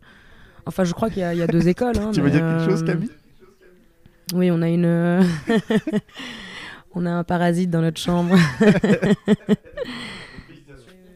[0.65, 1.97] Enfin, je crois qu'il y, a- il y a deux écoles.
[1.97, 3.09] hein, Tu veux dire quelque chose, euh, Camille?
[4.33, 4.85] Oui, on a une.
[6.93, 8.35] on a un parasite dans notre chambre.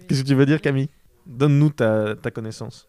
[0.07, 0.89] Qu'est-ce que tu veux dire, Camille?
[1.25, 2.87] Donne-nous ta, ta connaissance.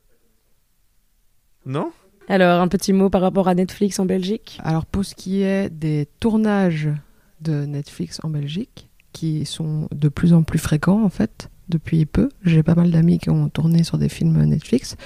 [1.64, 1.92] Non?
[2.28, 4.58] Alors, un petit mot par rapport à Netflix en Belgique?
[4.62, 6.88] Alors pour ce qui est des tournages
[7.40, 12.29] de Netflix en Belgique, qui sont de plus en plus fréquents en fait depuis peu,
[12.44, 14.96] j'ai pas mal d'amis qui ont tourné sur des films Netflix.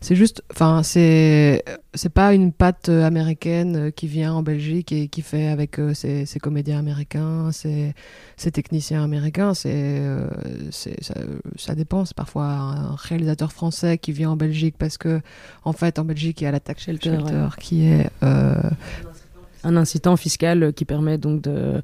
[0.00, 1.62] C'est juste, enfin c'est
[1.94, 6.26] c'est pas une patte américaine qui vient en Belgique et qui fait avec euh, ses,
[6.26, 7.94] ses comédiens américains, ses,
[8.36, 9.54] ses techniciens américains.
[9.54, 10.26] C'est euh,
[10.72, 11.14] c'est- ça,
[11.56, 12.04] ça dépend.
[12.04, 15.20] C'est parfois un réalisateur français qui vient en Belgique parce que
[15.64, 18.60] en fait en Belgique il y a l'attaque Shelter, Shelter qui est euh,
[19.62, 21.80] Un incitant fiscal qui permet donc de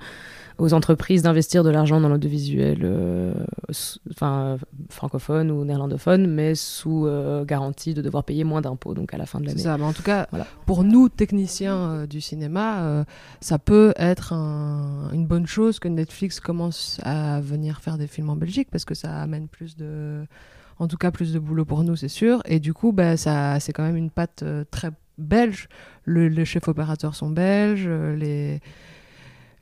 [0.59, 3.35] aux entreprises d'investir de l'argent dans l'audiovisuel euh,
[4.13, 4.57] enfin,
[4.89, 9.27] francophone ou néerlandophone, mais sous euh, garantie de devoir payer moins d'impôts donc à la
[9.27, 9.63] fin de l'année.
[9.63, 10.47] ça, mais en tout cas, Voilà.
[10.67, 13.05] pour nous, techniciens euh, du cinéma, euh,
[13.41, 18.31] ça peut être un- une bonne chose que Netflix commence à venir faire des films
[18.31, 20.25] en Belgique, parce que ça amène plus de...
[20.79, 22.43] En tout cas, plus de boulot pour nous, c'est sûr.
[22.47, 25.69] Et du coup, bah, ça, c'est quand même une patte très belge.
[26.05, 28.61] Le- les chefs opérateurs sont belges, les...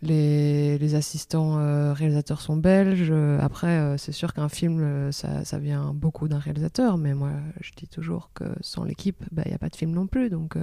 [0.04, 3.12] Les, les assistants euh, réalisateurs sont belges.
[3.40, 7.30] Après, euh, c'est sûr qu'un film, euh, ça, ça vient beaucoup d'un réalisateur, mais moi,
[7.60, 10.28] je dis toujours que sans l'équipe, il n'y a pas de film non plus.
[10.28, 10.56] Donc,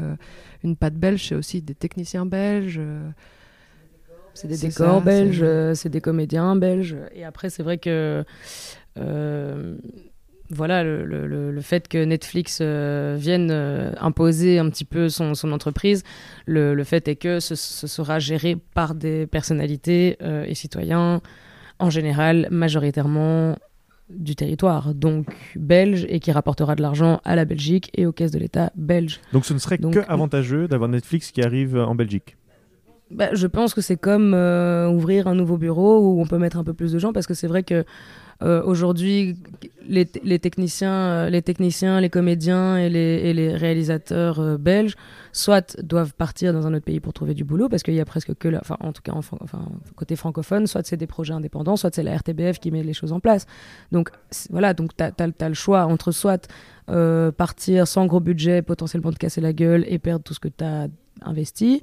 [0.64, 2.82] une patte belge, c'est aussi des techniciens belges.
[4.34, 6.98] C'est des décors belges, c'est- c'est des comédiens belges.
[7.14, 8.24] Et après, c'est vrai que
[8.98, 9.78] euh,
[10.52, 15.36] voilà, le, le- le- fait que Netflix euh, vienne euh, imposer un petit peu son,
[15.36, 16.04] son entreprise,
[16.46, 21.22] le, le fait est que ce, ce sera géré par des personnalités euh, et citoyens,
[21.80, 23.58] en général, majoritairement
[24.10, 28.32] du territoire, donc belge, et qui rapportera de l'argent à la Belgique et aux caisses
[28.32, 29.20] de l'État belge.
[29.34, 32.36] Donc ce ne serait Donc- que avantageux d'avoir Netflix qui arrive en Belgique?
[33.12, 34.34] Bah, je pense que c'est comme
[34.92, 37.34] ouvrir un nouveau bureau où on peut mettre un peu plus de gens parce que
[37.34, 37.84] c'est vrai que
[38.42, 39.38] euh, aujourd'hui
[39.90, 44.96] les, les techniciens, euh, les techniciens, les comédiens et les, et les réalisateurs euh, belges
[45.32, 48.06] soit doivent partir dans un autre pays pour trouver du boulot parce qu'il y a
[48.06, 51.34] presque que la, enfin en tout cas en enfin, côté francophone, soit c'est des projets
[51.34, 53.46] indépendants, soit c'est la RTBF qui met les choses en place.
[53.92, 54.12] Donc
[54.52, 56.48] voilà, donc tu as, le choix entre soit
[56.90, 60.48] euh, partir sans gros budget, potentiellement te casser la gueule et perdre tout ce que
[60.48, 60.88] tu as
[61.24, 61.82] investi,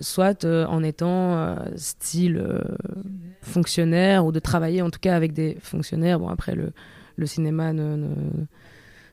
[0.00, 2.60] soit euh, en étant euh, style euh,
[3.42, 6.18] fonctionnaire ou de travailler en tout cas avec des fonctionnaires.
[6.18, 6.72] Bon, après, le,
[7.16, 8.08] le cinéma ne- ne-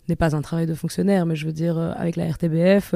[0.09, 2.93] n'est pas un travail de fonctionnaire, mais je veux dire, avec la RTBF,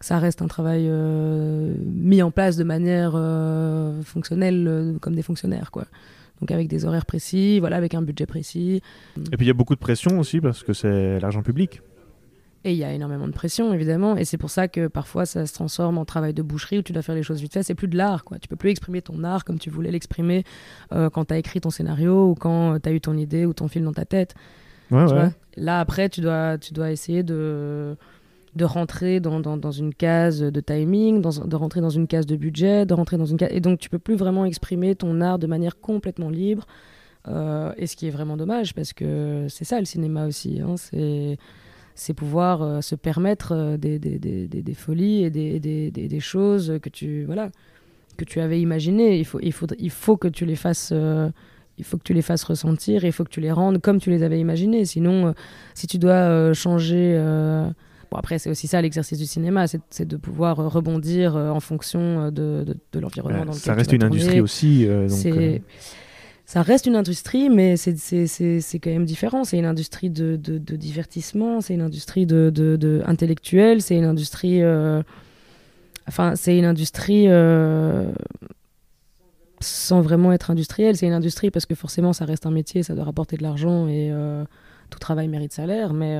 [0.00, 3.12] ça reste un travail mis en place de manière
[4.04, 5.86] fonctionnelle, comme des fonctionnaires, quoi.
[6.40, 8.82] Donc avec des horaires précis, voilà, avec un budget précis.
[9.32, 11.80] Et puis il y a beaucoup de pression aussi parce que c'est l'argent public.
[12.66, 14.16] Et il y a énormément de pression, évidemment.
[14.16, 16.92] Et c'est pour ça que parfois, ça se transforme en travail de boucherie où tu
[16.92, 17.62] dois faire les choses vite fait.
[17.62, 18.40] C'est plus de l'art, quoi.
[18.40, 20.42] Tu peux plus exprimer ton art comme tu voulais l'exprimer
[20.92, 23.52] euh, quand tu as écrit ton scénario ou quand tu as eu ton idée ou
[23.52, 24.34] ton film dans ta tête.
[24.90, 25.30] Ouais, ouais.
[25.56, 27.96] Là, après, tu dois, tu dois essayer de,
[28.56, 32.26] de rentrer dans, dans, dans une case de timing, dans, de rentrer dans une case
[32.26, 33.50] de budget, de rentrer dans une case...
[33.52, 36.66] Et donc, tu peux plus vraiment exprimer ton art de manière complètement libre.
[37.28, 40.60] Euh, et ce qui est vraiment dommage, parce que c'est ça le cinéma aussi.
[40.60, 41.38] hein, c'est
[41.96, 46.08] c'est pouvoir euh, se permettre euh, des, des, des, des, folies et des, des, des,
[46.08, 47.48] des choses que tu voilà
[48.18, 49.18] que tu avais imaginées.
[49.18, 51.28] Il faut, il faut, il faut que tu les fasses euh,
[51.78, 53.98] il faut que tu les fasses ressentir et il faut que tu les rendes comme
[53.98, 54.84] tu les avais imaginées.
[54.84, 55.32] Sinon, euh,
[55.74, 57.18] si tu dois changer,
[58.12, 62.62] Bon, après, c'est aussi ça l'exercice du cinéma, c'est de pouvoir rebondir en fonction de,
[62.64, 64.14] de, de l'environnement dans lequel ça tu reste vas une tourner.
[64.16, 64.86] industrie aussi.
[64.86, 65.62] donc,
[66.48, 69.42] Ça reste une industrie, mais c'est- quand même différent.
[69.42, 74.62] C'est une industrie de, de, divertissement, c'est une industrie de, de, intellectuelle, c'est une industrie.
[74.62, 75.02] euh,
[76.08, 78.12] Enfin, c'est une industrie euh,
[79.58, 80.96] sans vraiment être industrielle.
[80.96, 83.88] C'est une industrie parce que forcément, ça reste un métier, ça doit rapporter de l'argent
[83.88, 84.44] et euh,
[84.88, 85.92] tout travail mérite salaire.
[85.94, 86.16] Mais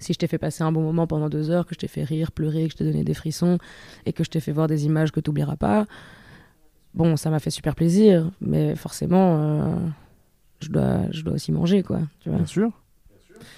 [0.00, 2.02] si je t'ai fait passer un bon moment pendant deux heures, que je t'ai fait
[2.02, 3.58] rire, pleurer, que je t'ai donné des frissons
[4.06, 5.86] et que je t'ai fait voir des images que tu n'oublieras pas,
[6.96, 8.30] bon, ça m'a fait super plaisir.
[8.40, 9.76] Mais forcément, euh,
[10.60, 12.00] je, dois, je dois aussi manger, quoi.
[12.20, 12.70] Tu vois Bien sûr.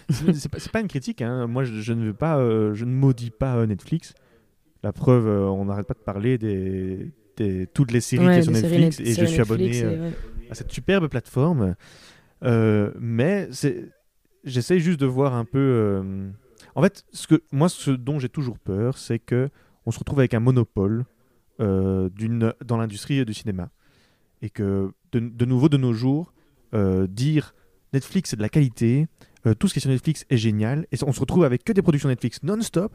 [0.11, 1.23] C'est pas, pas une critique.
[1.23, 1.47] hein.
[1.47, 4.13] Moi, je, je ne veux pas, euh, je ne maudis pas euh, Netflix.
[4.83, 8.45] La preuve, euh, on n'arrête pas de parler des, des- toutes les séries Ouais, qui
[8.47, 10.13] sont sur Netflix net- et je suis Netflix abonné et euh, ouais.
[10.51, 11.75] à cette superbe plateforme.
[12.45, 13.89] Euh, mais c'est,
[14.45, 15.59] j'essaye juste de voir un peu.
[15.59, 16.29] euh,
[16.75, 19.49] En fait, ce que moi, ce dont j'ai toujours peur, c'est que
[19.87, 21.05] on se retrouve avec un monopole euh,
[21.59, 23.71] dans l'industrie du cinéma
[24.43, 26.33] et que de, nouveau de nos jours,
[26.75, 27.55] euh, dire
[27.93, 29.09] Netflix c'est de la qualité,
[29.47, 31.73] euh, tout ce qui est sur Netflix est génial, et on se retrouve avec que
[31.73, 32.95] des productions Netflix non-stop.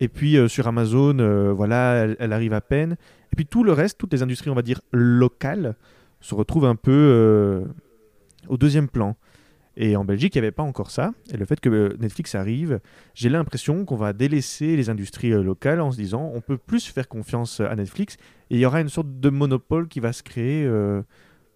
[0.00, 2.96] Et puis euh, sur Amazon, euh, voilà, elle, arrive à peine.
[3.32, 5.76] Et puis tout le reste, toutes les industries, on va dire locales,
[6.20, 7.64] se retrouvent un peu euh,
[8.48, 9.16] au deuxième plan.
[9.76, 11.12] Et en Belgique, il n'y avait pas encore ça.
[11.32, 12.80] Et le fait que euh, Netflix arrive,
[13.14, 16.86] j'ai l'impression qu'on va délaisser les industries euh, locales en se disant on peut plus
[16.88, 18.16] faire confiance à Netflix
[18.50, 21.00] et il y aura une sorte de monopole qui va se créer euh,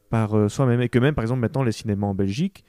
[0.09, 0.81] par euh, soi-même.
[0.81, 2.64] Et que même, par exemple, maintenant, les cinémas en Belgique,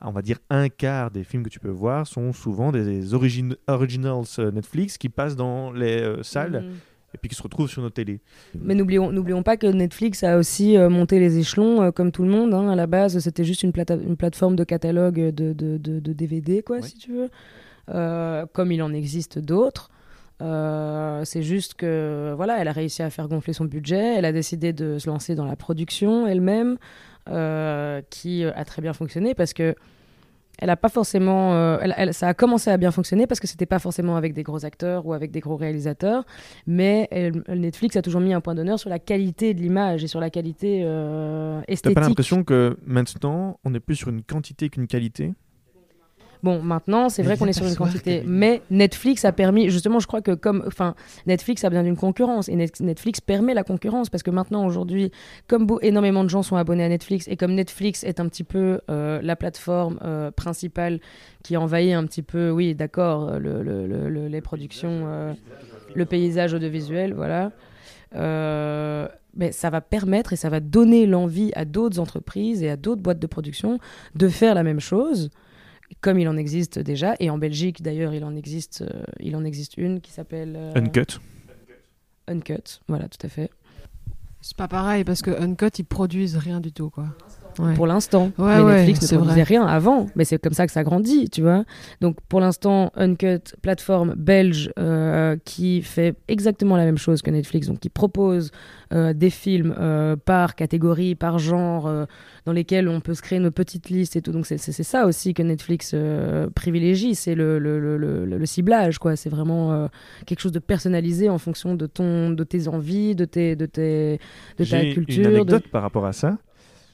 [0.00, 3.56] on va dire un quart des films que tu peux voir sont souvent des origin-
[3.66, 6.74] originals euh, Netflix qui passent dans les euh, salles Mhm.
[7.18, 8.20] Et puis qui se retrouvent sur nos télés.
[8.54, 12.22] Mais n'oublions, n'oublions pas que Netflix a aussi euh, monté les échelons, euh, comme tout
[12.22, 12.54] le monde.
[12.54, 12.68] hein.
[12.68, 16.76] À la base, c'était juste une, plateforme de catalogue de, de, de- de DVD, quoi,
[16.76, 16.82] Ouais.
[16.82, 17.28] si tu veux.
[17.94, 19.90] Euh, comme il en existe d'autres.
[20.40, 24.14] Euh, c'est juste que voilà, elle a réussi à faire gonfler son budget.
[24.16, 26.78] Elle a décidé de se lancer dans la production elle-même,
[27.28, 29.74] euh, qui a très bien fonctionné parce que
[30.58, 31.54] elle a pas forcément.
[31.54, 34.34] euh, elle- elle- ça a commencé à bien fonctionner parce que c'était pas forcément avec
[34.34, 36.24] des gros acteurs ou avec des gros réalisateurs,
[36.66, 40.06] mais elle- Netflix a toujours mis un point d'honneur sur la qualité de l'image et
[40.08, 41.94] sur la qualité euh, T'as esthétique.
[41.94, 45.34] pas l'impression que maintenant, on est plus sur une quantité qu'une qualité?
[46.42, 49.98] Bon, maintenant, c'est vrai qu'on est a sur une quantité, mais Netflix a permis, justement,
[49.98, 50.94] je crois que comme, enfin,
[51.26, 55.10] Netflix a besoin d'une concurrence et Net- Netflix permet la concurrence parce que maintenant, aujourd'hui,
[55.48, 58.44] comme beau- énormément de gens sont abonnés à Netflix et comme Netflix est un petit
[58.44, 61.00] peu euh, la plateforme euh, principale
[61.42, 65.32] qui envahit un petit peu, oui, d'accord, euh, le, le- le- le- les productions, euh,
[65.94, 67.50] le paysage audiovisuel, voilà.
[68.14, 72.76] Euh, mais ça va permettre et ça va donner l'envie à d'autres entreprises et à
[72.76, 73.78] d'autres boîtes de production
[74.14, 75.30] de faire la même chose
[76.00, 79.44] comme il en existe déjà, et en Belgique d'ailleurs il en existe, euh, il en
[79.44, 81.20] existe une qui s'appelle euh, Uncut.
[82.26, 83.50] Uncut, voilà tout à fait.
[84.40, 87.06] C'est pas pareil parce que Uncut ils produisent rien du tout quoi.
[87.58, 87.74] Ouais.
[87.74, 89.54] Pour l'instant, Ouais, mais ouais, Netflix ne produisait vrai.
[89.56, 91.64] rien avant, mais c'est comme ça que ça grandit, tu vois.
[92.00, 97.66] Donc pour l'instant, Uncut, plateforme belge euh, qui fait exactement la même chose que Netflix,
[97.66, 98.52] donc qui propose
[98.92, 102.06] euh, des films euh, par catégorie, par genre, euh,
[102.46, 104.32] dans lesquels on peut se créer nos petites listes et tout.
[104.32, 108.98] Donc c'est ça aussi que Netflix euh, privilégie, c'est le, le, le, le- le ciblage,
[108.98, 109.16] quoi.
[109.16, 109.86] C'est vraiment euh,
[110.26, 114.20] quelque chose de personnalisé en fonction de ton, de tes envies, de tes, de tes,
[114.58, 115.24] de ta J'ai culture.
[115.26, 116.38] une de- anecdote par rapport à ça.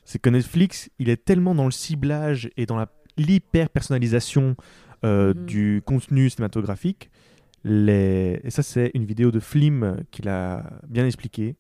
[0.05, 4.57] C'est que Netflix, il est tellement dans le ciblage et dans la l'hyper-personnalisation
[5.05, 5.47] euh, Mhm.
[5.47, 7.11] du contenu cinématographique.
[7.63, 8.41] Les...
[8.43, 11.57] Et ça, c'est une vidéo de Flim qu'il a bien expliqué.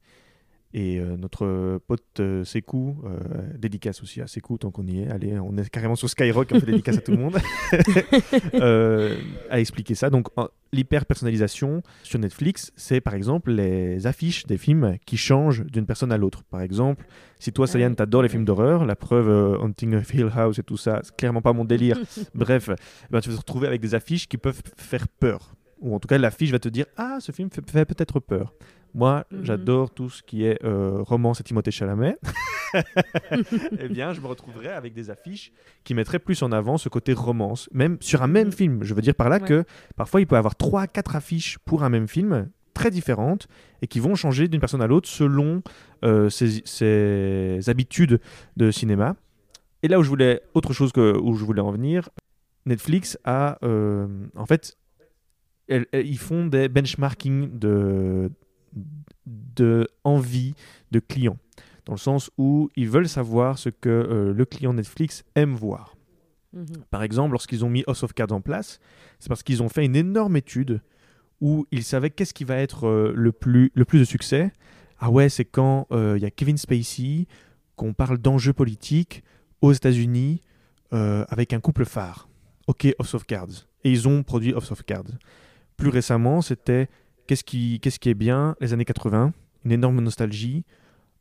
[0.76, 3.18] Et euh, notre pote euh, Sekou, euh,
[3.56, 6.58] dédicace aussi à Sekou tant qu'on y est, allez, on est carrément sur Skyrock, on
[6.58, 7.38] fait dédicace à tout le monde,
[8.54, 9.16] euh,
[9.50, 10.10] a expliqué ça.
[10.10, 10.28] Donc
[10.72, 16.16] l'hyper-personnalisation sur Netflix, c'est par exemple les affiches des films qui changent d'une personne à
[16.18, 16.42] l'autre.
[16.44, 17.06] Par exemple,
[17.38, 17.94] si toi, Ah Sayan, oui.
[17.96, 21.14] t'adores les films d'horreur, la preuve, euh, Haunting of Hill House et tout ça, c'est
[21.14, 22.00] clairement pas mon délire.
[22.34, 25.54] Bref, eh ben, tu vas te retrouver avec des affiches qui peuvent faire peur.
[25.80, 28.54] Ou en tout cas, l'affiche va te dire Ah, ce film fait peut-être peur.
[28.94, 29.44] Moi, Mhm.
[29.44, 32.16] j'adore tout ce qui est euh, romance et Timothée Chalamet.
[33.80, 35.52] eh bien, je me retrouverais avec des affiches
[35.84, 38.52] qui mettraient plus en avant ce côté romance, même sur un même Mhm.
[38.52, 38.78] film.
[38.84, 39.46] Je veux dire par là Ouais.
[39.48, 39.64] que
[39.96, 43.46] parfois, il peut y avoir 3-4 affiches pour un même film, très différentes,
[43.82, 45.62] et qui vont changer d'une personne à l'autre selon
[46.04, 48.20] euh, ses, ses habitudes
[48.56, 49.16] de cinéma.
[49.82, 52.08] Et là où je voulais, autre chose que, où je voulais en venir,
[52.66, 54.76] Netflix a, euh, en fait,
[55.68, 58.30] elles- elles- ils font des benchmarking de,
[59.54, 60.54] de envie
[60.90, 61.38] de clients,
[61.86, 65.96] dans le sens où ils veulent savoir ce que euh, le client Netflix aime voir.
[66.52, 66.66] Mhm.
[66.90, 68.80] Par exemple, lorsqu'ils ont mis House of Cards en place,
[69.18, 70.80] c'est parce qu'ils ont fait une énorme étude
[71.40, 74.52] où ils savaient qu'est-ce qui va être euh, le, plus, le plus de succès.
[74.98, 77.26] Ah ouais, c'est quand euh, il y a Kevin Spacey,
[77.76, 79.24] qu'on parle d'enjeux politiques
[79.60, 80.42] aux États-Unis
[80.92, 82.28] avec un couple phare.
[82.68, 83.66] Ok, House of Cards.
[83.82, 85.10] Et ils ont produit House of Cards.
[85.76, 86.88] Plus récemment, c'était
[87.26, 89.32] qu'est-ce qui, qu'est-ce qui est bien Les années 80,
[89.64, 90.64] une énorme nostalgie,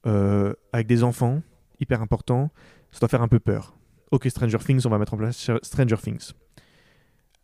[0.06, 1.42] euh, avec des enfants,
[1.80, 2.52] hyper important.
[2.92, 3.76] Ça doit faire un peu peur.
[4.12, 6.32] Ok, Stranger Things, on va mettre en place Stranger Things.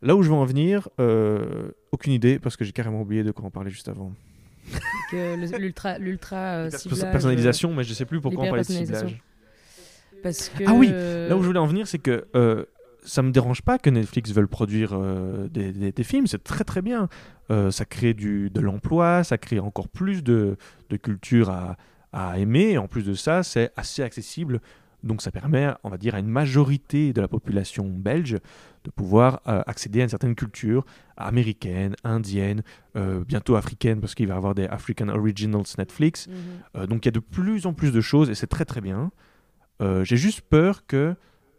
[0.01, 3.31] Là où je veux en venir, euh, aucune idée, parce que j'ai carrément oublié de
[3.31, 4.13] quoi on parlait juste avant.
[5.11, 6.69] Que le- l'ultra, l'ultra euh,
[7.11, 8.67] personnalisation, mais je sais plus pourquoi on parlait de
[9.01, 9.21] ciblage.
[10.13, 12.65] euh, Parce que Ah oui, euh, Là où je voulais en venir, c'est que euh,
[13.03, 16.63] ça me dérange pas que Netflix veuille produire euh, des, des- des films, c'est très
[16.63, 17.09] très bien.
[17.51, 20.57] Euh, ça crée du, de l'emploi, ça crée encore plus de,
[20.89, 21.77] de culture à,
[22.13, 22.71] à aimer.
[22.71, 24.61] Et en plus de ça, c'est assez accessible.
[25.03, 28.37] Donc ça permet, on va dire, à une majorité de la population belge
[28.83, 30.85] de pouvoir euh, accéder à une certaine culture
[31.17, 32.63] américaine, indienne,
[32.95, 36.27] euh, bientôt africaine, parce qu'il va y avoir des African Originals Netflix.
[36.27, 36.35] mhm.
[36.75, 38.81] Euh, donc il y a de plus en plus de choses et c'est très très
[38.81, 39.11] bien.
[40.03, 41.15] J'ai juste peur que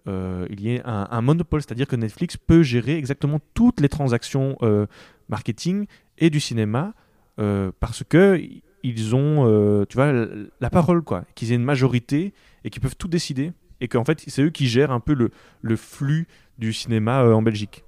[0.06, 4.58] il y ait un, un monopole, c'est-à-dire que Netflix peut gérer exactement toutes les transactions
[5.30, 5.86] marketing
[6.18, 6.94] et du cinéma
[7.38, 8.40] euh, parce que
[8.82, 10.12] ils ont, euh, tu vois,
[10.60, 12.32] la parole quoi, qu'ils aient une majorité
[12.64, 15.76] et qu'ils peuvent tout décider et qu'en fait c'est eux qui gèrent un peu le,
[15.76, 16.26] flux
[16.58, 17.84] du cinéma euh, en Belgique.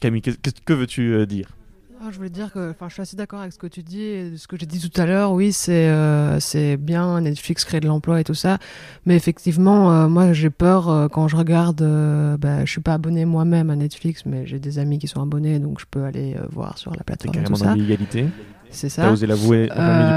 [0.00, 1.56] Camille, que veux-tu dire?
[1.98, 4.02] Ah, je voulais dire que enfin, je suis assez d'accord avec ce que tu dis
[4.02, 5.32] et ce que j'ai dit tout à l'heure.
[5.32, 8.58] Oui, c'est euh, c'est bien, Netflix crée de l'emploi et tout ça.
[9.06, 11.80] Mais effectivement, euh, moi j'ai peur euh, quand je regarde.
[11.82, 15.22] euh, bah, je suis pas abonné moi-même à Netflix, mais j'ai des amis qui sont
[15.22, 18.26] abonnés, donc je peux aller euh, voir sur la T'es plateforme tout carrément dans l'illégalité.
[18.70, 19.12] C'est T'as ça.
[19.12, 20.12] osé l'avouer plein milieu du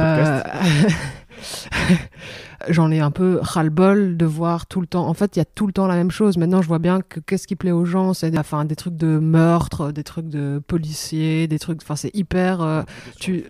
[0.75, 0.97] podcast.
[2.67, 5.07] J'en ai un peu ras-le-bol de voir tout le temps.
[5.07, 6.37] En fait, il y a tout le temps la même chose.
[6.37, 8.97] Maintenant, je vois bien que qu'est-ce qui plaît aux gens, c'est des, enfin, des trucs
[8.97, 11.81] de meurtre, des trucs de policiers, des trucs.
[11.81, 12.61] Enfin, c'est hyper.
[12.61, 12.81] euh,
[13.19, 13.45] tu-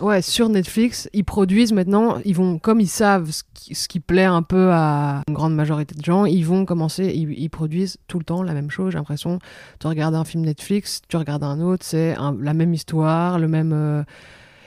[0.00, 4.00] Ouais, sur Netflix, ils produisent maintenant, ils vont, comme ils savent ce qui, ce qui
[4.00, 7.98] plaît un peu à une grande majorité de gens, ils vont commencer, ils, ils produisent
[8.08, 8.92] tout le temps la même chose.
[8.92, 9.38] J'ai l'impression,
[9.78, 13.72] tu regardes un film Netflix, tu regardes un autre, c'est la même histoire, le même.
[13.72, 14.02] euh,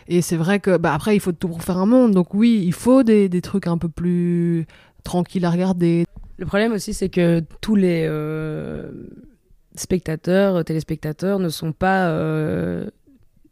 [0.07, 2.11] et c'est vrai que, bah, après, il faut tout pour faire un monde.
[2.11, 4.65] Donc, oui, il faut des, des trucs un peu plus
[5.03, 6.05] tranquilles à regarder.
[6.37, 8.91] Le problème aussi, c'est que tous les euh,
[9.75, 12.89] spectateurs, téléspectateurs ne sont pas euh,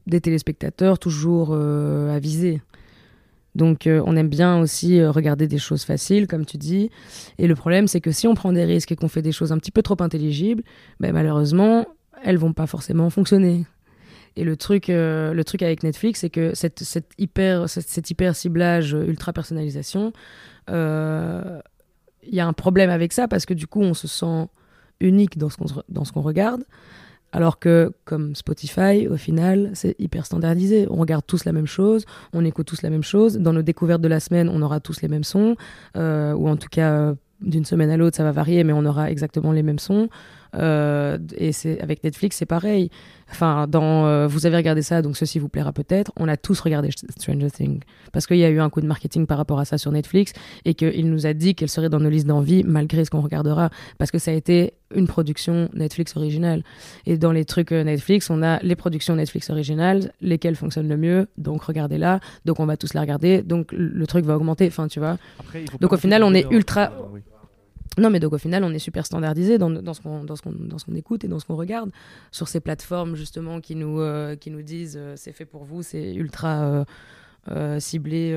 [0.06, 2.62] des téléspectateurs toujours euh, avisés.
[3.56, 6.90] Donc on aime bien aussi regarder des choses faciles, comme tu dis.
[7.38, 9.52] Et le problème, c'est que si on prend des risques et qu'on fait des choses
[9.52, 10.64] un petit peu trop intelligibles,
[11.00, 11.86] ben, malheureusement,
[12.24, 13.66] elles vont pas forcément fonctionner.
[14.36, 16.84] Et le truc, euh, le truc avec Netflix, c'est que cette,
[17.18, 20.12] hyper, cet hyper ciblage, euh, ultra personnalisation,
[20.70, 21.60] euh,
[22.24, 24.48] il y a un problème avec ça parce que du coup, on se sent
[25.00, 26.64] unique dans ce qu'on dans ce qu'on regarde.
[27.32, 30.86] Alors que, comme Spotify, au final, c'est hyper standardisé.
[30.92, 33.40] On regarde tous la même chose, on écoute tous la même chose.
[33.40, 35.56] Dans nos découvertes de la semaine, on aura tous les mêmes sons.
[35.96, 39.52] ou en tout cas, d'une semaine à l'autre, ça va varier, mais on aura exactement
[39.52, 40.10] les mêmes sons.
[40.56, 42.90] Euh, et c'est avec Netflix, c'est pareil.
[43.32, 46.12] Enfin, dans euh, vous avez regardé ça, donc ceci vous plaira peut-être.
[46.18, 47.80] On a tous regardé Stranger Things
[48.12, 50.34] parce qu'il y a eu un coup de marketing par rapport à ça sur Netflix
[50.66, 53.72] et qu'il nous a dit qu'elle serait dans nos listes d'envie malgré ce qu'on regardera
[53.98, 56.64] parce que ça a été une production Netflix originale.
[57.08, 60.98] Et dans les trucs euh, Netflix, on a les productions Netflix originales, lesquelles fonctionnent le
[60.98, 64.68] mieux, donc regardez-la, donc on va tous la regarder, donc le truc va augmenter.
[64.68, 65.18] Enfin, tu vois.
[65.40, 67.22] Après, Donc, au final, on est ultra- oui.
[67.98, 71.40] Non, mais donc au final, on est super standardisé dans, ce qu'on écoute et dans
[71.40, 71.92] ce qu'on regarde
[72.32, 76.86] sur ces plateformes justement qui nous euh, disent euh, c'est fait pour vous, c'est ultra
[77.50, 78.36] euh, ciblé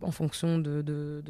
[0.00, 1.22] en fonction de,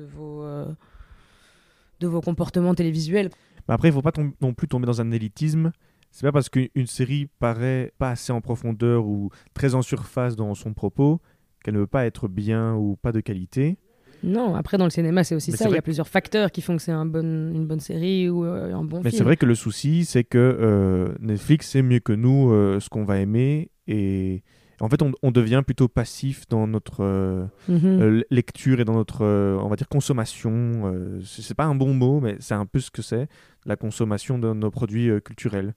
[2.01, 3.31] vos comportements télévisuels.
[3.69, 5.73] Mais après, il faut pas non plus tomber dans un élitisme.
[6.13, 10.55] C'est pas parce qu'une série paraît pas assez en profondeur ou très en surface dans
[10.55, 11.21] son propos
[11.63, 13.77] qu'elle ne veut pas être bien ou pas de qualité.
[14.23, 15.69] Non, après dans le cinéma, c'est aussi Mais ça.
[15.69, 17.21] Il y a plusieurs facteurs qui font que c'est un bon,
[17.55, 19.19] une bonne série ou euh, un bon Mais film.
[19.19, 22.89] c'est vrai que le souci, c'est que euh, Netflix sait mieux que nous euh, ce
[22.89, 24.43] qu'on va aimer et
[24.81, 28.23] en fait, on, on devient plutôt passif dans notre Mhm.
[28.31, 30.93] lecture et dans notre, on va dire, consommation.
[31.25, 33.27] C'est pas un bon mot, mais c'est un peu ce que c'est,
[33.65, 35.75] la consommation de nos produits culturels.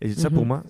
[0.00, 0.34] Et ça, Mhm.
[0.34, 0.62] pour moi,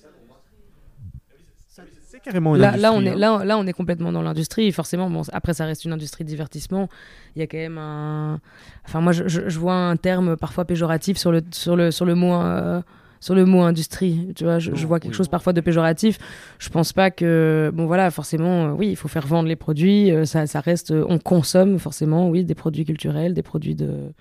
[2.29, 3.17] carrément une Là, là, on est, hein.
[3.17, 4.71] là, là, on est complètement dans l'industrie.
[4.73, 6.89] Forcément, bon, après, ça reste une industrie de divertissement.
[7.35, 8.41] Il y a quand même un.
[8.87, 12.35] Enfin, moi, je, vois un terme parfois péjoratif sur le, sur le, sur le mot.
[12.35, 12.81] euh,
[13.21, 15.17] sur le mot industrie, tu vois, je, je vois quelque Oui.
[15.17, 16.19] chose parfois de péjoratif.
[16.61, 20.13] Je pense pas que, bon voilà, forcément, euh, oui, il faut faire vendre les produits.
[20.13, 24.13] euh, ça, ça reste, on consomme forcément, oui, des produits culturels, des produits de,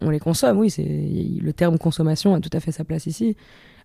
[0.00, 0.70] on les consomme, oui.
[0.70, 3.36] C'est le terme consommation a tout à fait sa place ici.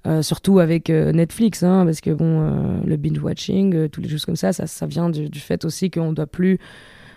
[0.07, 4.09] Euh, surtout avec euh, Netflix, hein, parce que bon, euh, le binge watching, toutes les
[4.09, 6.57] choses comme ça, ça, ça vient du, du fait aussi qu'on doit plus,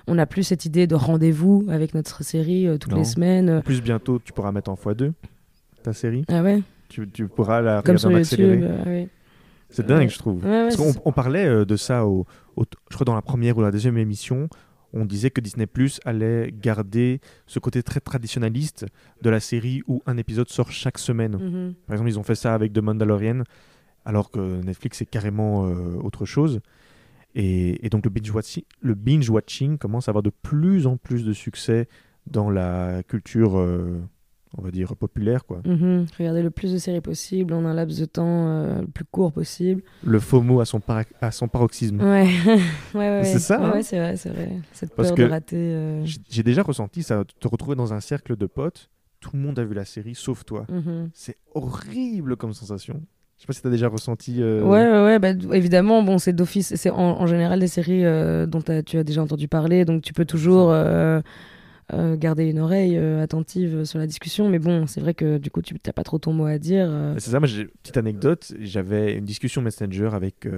[0.09, 2.99] on n'a plus cette idée de rendez-vous avec notre série toutes Non.
[2.99, 3.51] les semaines.
[3.51, 5.13] En plus, bientôt, tu pourras mettre en x2
[5.85, 6.25] ta série.
[6.29, 8.15] Ah ouais, Tu, tu pourras la comme regarder sur en
[8.49, 8.73] accéléré.
[8.87, 9.09] ouais.
[9.71, 10.45] C'est dingue, je trouve.
[10.45, 12.27] Ouais, ouais, Parce c'est qu'on on parlait de ça, au,
[12.57, 14.49] au- je crois dans la première ou la deuxième émission,
[14.93, 18.87] on disait que Disney Plus allait garder ce côté très traditionnaliste
[19.23, 21.37] de la série où un épisode sort chaque semaine.
[21.37, 21.75] Mhm.
[21.87, 23.43] Par exemple, ils ont fait ça avec The Mandalorian,
[24.05, 26.61] alors que Netflix c'est carrément euh, autre chose.
[27.35, 30.97] Et, et donc le binge, watching, le binge watching commence à avoir de plus en
[30.97, 31.89] plus de succès
[32.27, 34.01] dans la culture, euh,
[34.59, 35.45] on va dire, populaire.
[35.45, 35.61] Quoi.
[35.65, 36.07] Mhm.
[36.19, 39.33] Regarder le plus de séries possible en un laps de temps euh, le plus court
[39.33, 39.83] possible.
[40.05, 42.01] Le FOMO à son, para- à son paroxysme.
[42.01, 42.29] Ouais,
[42.95, 43.25] ouais, ouais.
[43.25, 44.51] C'est ça, Ouais, hein c'est vrai, c'est vrai.
[44.73, 45.57] Cette Parce peur que de rater.
[45.57, 48.91] euh, J'ai déjà ressenti ça, te retrouver dans un cercle de potes,
[49.21, 50.67] tout le monde a vu la série sauf toi.
[50.69, 51.11] mhm.
[51.15, 53.01] C'est horrible comme sensation.
[53.39, 54.37] Je sais pas si t'as déjà ressenti.
[54.41, 58.05] euh, Ouais, ouais, ouais, bah, évidemment, bon, c'est d'office, c'est en, en général des séries
[58.05, 60.71] euh, dont tu as déjà entendu parler, donc tu peux toujours
[61.93, 65.51] euh, garder une oreille euh, attentive sur la discussion, mais bon, c'est vrai que du
[65.51, 66.87] coup, tu n'as pas trop ton mot à dire.
[66.89, 67.15] euh.
[67.19, 70.49] C'est ça, moi j'ai petite anecdote, j'avais une discussion Messenger avec,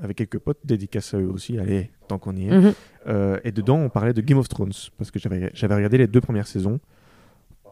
[0.00, 2.50] avec quelques potes, dédicace à eux aussi, allez, tant qu'on y est.
[2.50, 2.72] Mhm.
[3.44, 6.46] Et dedans on parlait de Game of Thrones, parce que j'avais regardé les deux premières
[6.46, 6.80] saisons,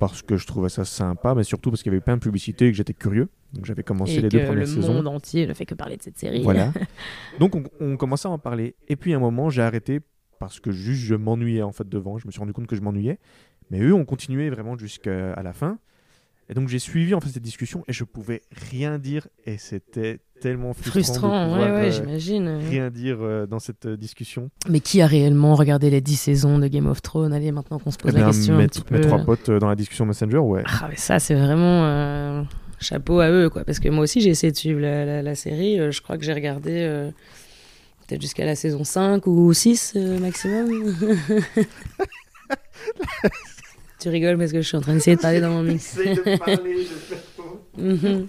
[0.00, 2.66] parce que je trouvais ça sympa, mais surtout parce qu'il y avait plein de publicité
[2.66, 3.28] et que j'étais curieux.
[3.52, 4.94] Donc j'avais commencé Et les que deux premières le saisons.
[4.94, 6.42] monde entier ne fait que parler de cette série.
[6.42, 6.72] Voilà.
[7.38, 8.74] Donc on, on commençait à en parler.
[8.88, 10.00] Et puis à un moment, j'ai arrêté
[10.46, 12.18] parce que juste je m'ennuyais en fait devant.
[12.18, 13.18] Je me suis rendu compte que je m'ennuyais.
[13.70, 15.78] Mais eux ont continué vraiment jusqu'à la fin.
[16.50, 20.18] Et donc j'ai suivi en fait cette discussion et je pouvais rien dire et c'était
[20.40, 22.48] tellement frustrant, de Frustrant, pouvoir, ouais, ouais, euh, j'imagine.
[22.68, 24.50] rien dire euh, dans cette euh, discussion.
[24.68, 27.32] Mais qui a réellement regardé les 10 saisons de Game of Thrones?
[27.32, 29.06] Allez, maintenant qu'on se pose Eh la bien, question mes, un petit mes peu.
[29.06, 30.64] trois potes euh, dans la discussion Messenger, ouais.
[30.66, 32.44] Ah, mais ça, c'est vraiment
[32.80, 33.64] chapeau à eux, quoi.
[33.64, 35.78] Parce que moi aussi, j'ai essayé de suivre la, la- la série.
[35.92, 37.10] Je crois que j'ai regardé
[38.06, 40.94] peut-être jusqu'à la saison 5 ou 6 euh, maximum.
[44.00, 45.98] tu rigoles parce que je suis en train d'essayer de parler dans mon mix.
[47.74, 48.26] Mhm.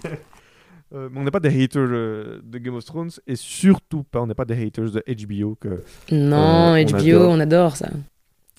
[0.94, 4.22] Euh, mais on n'est pas des haters euh, de Game of Thrones et surtout pas,
[4.22, 7.30] on n'est pas des haters de HBO que non, Euh, on HBO, adore.
[7.30, 7.90] on adore ça.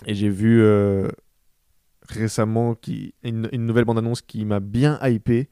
[0.05, 1.07] Et j'ai vu euh,
[2.07, 5.49] récemment qui, une, une nouvelle bande-annonce qui m'a bien hypé,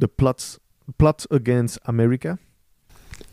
[0.00, 0.58] The Plots,
[0.98, 2.36] Plot Against America.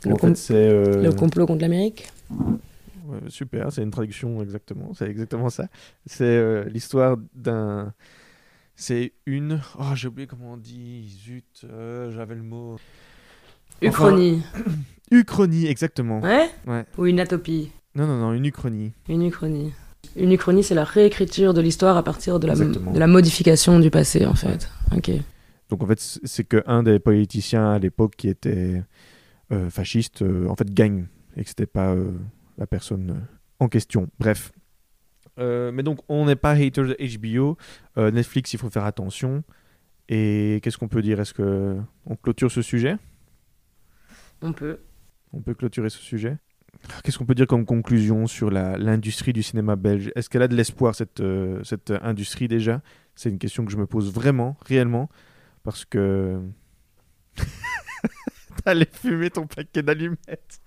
[0.05, 0.55] Le en com- fait, c'est...
[0.55, 2.11] euh, Le complot contre l'Amérique.
[2.31, 5.67] ouais, super, c'est une traduction exactement, c'est exactement ça.
[6.05, 7.93] C'est euh, l'histoire d'un...
[8.75, 9.61] C'est une...
[9.79, 12.77] Oh, j'ai oublié comment on dit, zut, euh, j'avais le mot...
[13.81, 14.41] Uchronie.
[15.11, 16.19] Uchronie, exactement.
[16.21, 16.85] Ouais Ouais.
[16.97, 17.71] Ou une atopie.
[17.95, 18.91] Non, non, non, une uchronie.
[19.09, 19.73] Une uchronie.
[20.15, 22.91] Une uchronie, c'est la réécriture de l'histoire à partir de la, Exactement.
[22.91, 24.69] de la modification du passé, en fait.
[24.95, 25.11] Ok.
[25.69, 28.81] Donc en fait, c'est qu'un des politiciens à l'époque qui était
[29.69, 32.11] fasciste, euh, en fait, gagne et que c'était pas euh,
[32.57, 33.19] la personne euh,
[33.59, 34.09] en question.
[34.19, 34.51] Bref.
[35.39, 37.57] Euh, mais donc, on n'est pas hater de HBO.
[37.97, 39.43] Euh, Netflix, il faut faire attention.
[40.09, 41.19] Et qu'est-ce qu'on peut dire?
[41.19, 42.97] Est-ce que on clôture ce sujet?
[44.41, 44.79] On peut.
[45.33, 46.37] On peut clôturer ce sujet?
[47.03, 50.11] Qu'est-ce qu'on peut dire comme conclusion sur l'industrie du cinéma belge?
[50.15, 52.81] Est-ce qu'elle a de l'espoir, cette, euh, cette industrie déjà?
[53.15, 55.09] C'est une question que je me pose vraiment, réellement,
[55.63, 56.41] parce que...
[58.65, 60.61] T'allais fumer ton paquet d'allumettes.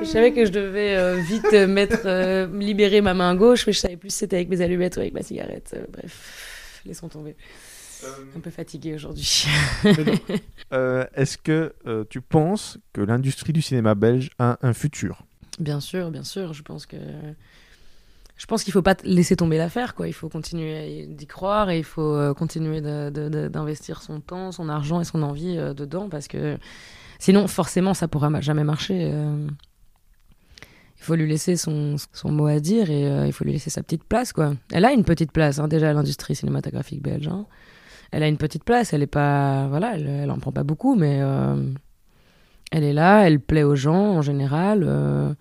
[0.00, 3.72] Je savais que je devais euh, vite euh, mettre, euh, libérer ma main gauche, mais
[3.72, 5.74] je savais plus si c'était avec mes allumettes ou avec ma cigarette.
[5.76, 7.36] Euh, bref, laissons tomber.
[8.36, 9.46] Un peu fatigué aujourd'hui.
[10.72, 15.24] Euh, Est-ce que euh, tu penses que l'industrie du cinéma belge a un futur?
[15.58, 16.52] Bien sûr, bien sûr.
[16.52, 16.96] Je pense que
[18.36, 20.08] je pense qu'il faut pas laisser tomber l'affaire, quoi.
[20.08, 25.00] Il faut continuer d'y croire et il faut euh, continuer d'investir son temps, son argent
[25.00, 26.58] et son envie euh, dedans, parce que
[27.20, 29.10] sinon, forcément, ça pourra ma- jamais marcher.
[29.12, 29.46] euh.
[30.98, 34.04] Il faut lui laisser son, mot à dire et il faut lui laisser sa petite
[34.04, 34.54] place, quoi.
[34.72, 37.28] Elle a une petite place, hein, déjà, l'industrie cinématographique belge.
[37.28, 37.46] hein.
[38.10, 38.92] Elle a une petite place.
[38.94, 41.20] Elle est pas, voilà, elle, en prend pas beaucoup, mais
[42.70, 43.26] elle est là.
[43.26, 45.36] Elle plaît aux gens en général.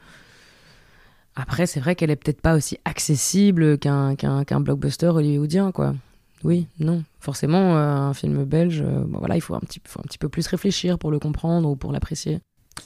[1.36, 5.96] Après, c'est vrai qu'elle est peut-être pas aussi accessible qu'un qu'un qu'un blockbuster hollywoodien, quoi.
[6.44, 7.04] Oui, non.
[7.20, 10.18] Forcément, euh, un film belge, euh, bon, voilà, il faut un, petit, faut un petit
[10.18, 12.40] peu plus réfléchir pour le comprendre ou pour l'apprécier.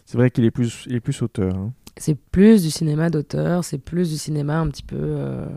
[0.06, 1.56] C'est vrai qu'il est plus, il est plus auteur.
[1.56, 1.74] hein.
[1.98, 4.95] C'est plus du cinéma d'auteur, c'est plus du cinéma un petit peu.
[5.00, 5.48] euh,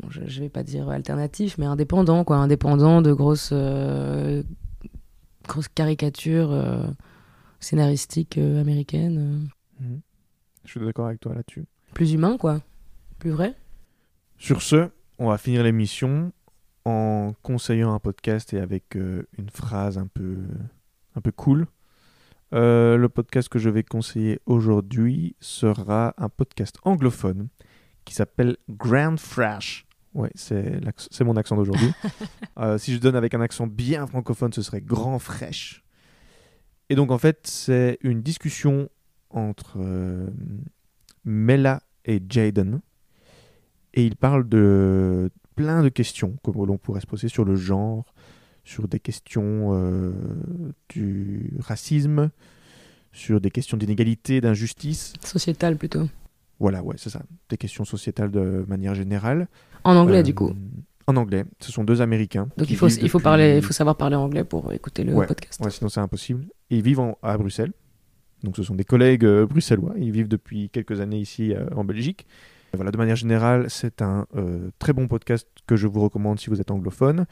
[0.00, 2.38] bon, je, je vais pas dire alternatif, mais indépendant, quoi.
[2.38, 4.42] Indépendant de grosses, euh,
[5.46, 6.86] grosses caricatures euh,
[7.60, 9.46] scénaristiques américaines.
[9.82, 9.86] euh.
[10.64, 11.64] Je suis d'accord avec toi là-dessus.
[11.94, 12.60] Plus humain, quoi.
[13.18, 13.54] Plus vrai.
[14.38, 14.88] Sur ce,
[15.18, 16.32] on va finir l'émission
[16.84, 20.38] en conseillant un podcast et avec euh, une phrase un peu,
[21.14, 21.66] un peu cool.
[22.54, 27.48] Euh, le podcast que je vais conseiller aujourd'hui sera un podcast anglophone
[28.04, 29.86] qui s'appelle Grand Fresh.
[30.12, 31.92] Ouais, c'est mon accent d'aujourd'hui.
[32.58, 35.82] Euh, si je donne avec un accent bien francophone, ce serait Grand Fresh.
[36.90, 38.90] Et donc en fait, c'est une discussion
[39.32, 40.28] entre euh,
[41.24, 42.80] Mela et Jaden.
[43.94, 48.14] Et ils parlent de plein de questions que l'on pourrait se poser sur le genre,
[48.64, 50.12] sur des questions euh,
[50.88, 52.30] du racisme,
[53.12, 55.12] sur des questions d'inégalité, d'injustice.
[55.22, 56.08] Sociétal plutôt.
[56.58, 57.22] Voilà, ouais, c'est ça.
[57.50, 59.48] Des questions sociétales de manière générale.
[59.84, 60.52] En anglais, Euh, du coup.
[61.08, 61.44] En anglais.
[61.60, 62.48] Ce sont deux Américains.
[62.56, 65.26] Donc il faut, il, faut parler, il faut savoir parler anglais pour écouter le Ouais,
[65.26, 65.60] podcast.
[65.62, 66.46] Ouais, sinon c'est impossible.
[66.70, 67.72] Et ils vivent en- à Bruxelles.
[68.42, 69.94] Donc ce sont des collègues euh, bruxellois.
[69.98, 72.26] Ils vivent depuis quelques années ici euh, en Belgique.
[72.74, 76.48] Voilà, de manière générale, c'est un euh, très bon podcast que je vous recommande si
[76.48, 77.26] vous êtes anglophone.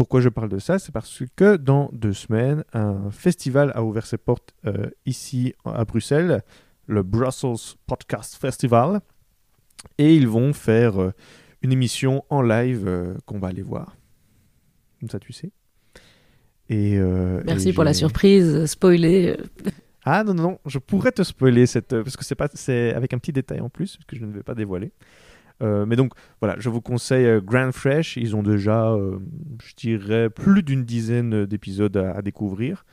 [0.00, 0.78] Pourquoi je parle de ça?
[0.78, 5.84] C'est parce que dans deux semaines, un festival a ouvert ses portes euh, ici à
[5.84, 6.42] Bruxelles,
[6.86, 9.02] le Brussels Podcast Festival.
[9.98, 11.12] Et ils vont faire euh,
[11.60, 13.94] une émission en live euh, qu'on va aller voir.
[15.00, 15.50] Comme ça, tu sais.
[16.70, 16.98] Et,
[17.44, 19.36] Merci et pour la surprise, spoiler.
[20.12, 21.92] Ah non, non, non, je pourrais te spoiler cette.
[21.92, 24.32] euh, parce que c'est pas, c'est avec un petit détail en plus, que je ne
[24.32, 24.92] vais pas dévoiler.
[25.62, 28.16] Euh, mais donc, voilà, je vous conseille euh, Grand Fresh.
[28.16, 28.96] Ils ont déjà,
[29.62, 32.84] je dirais, plus d'une dizaine d'épisodes à, découvrir.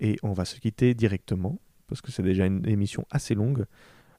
[0.00, 3.66] Et on va se quitter directement, parce que c'est déjà une émission assez longue.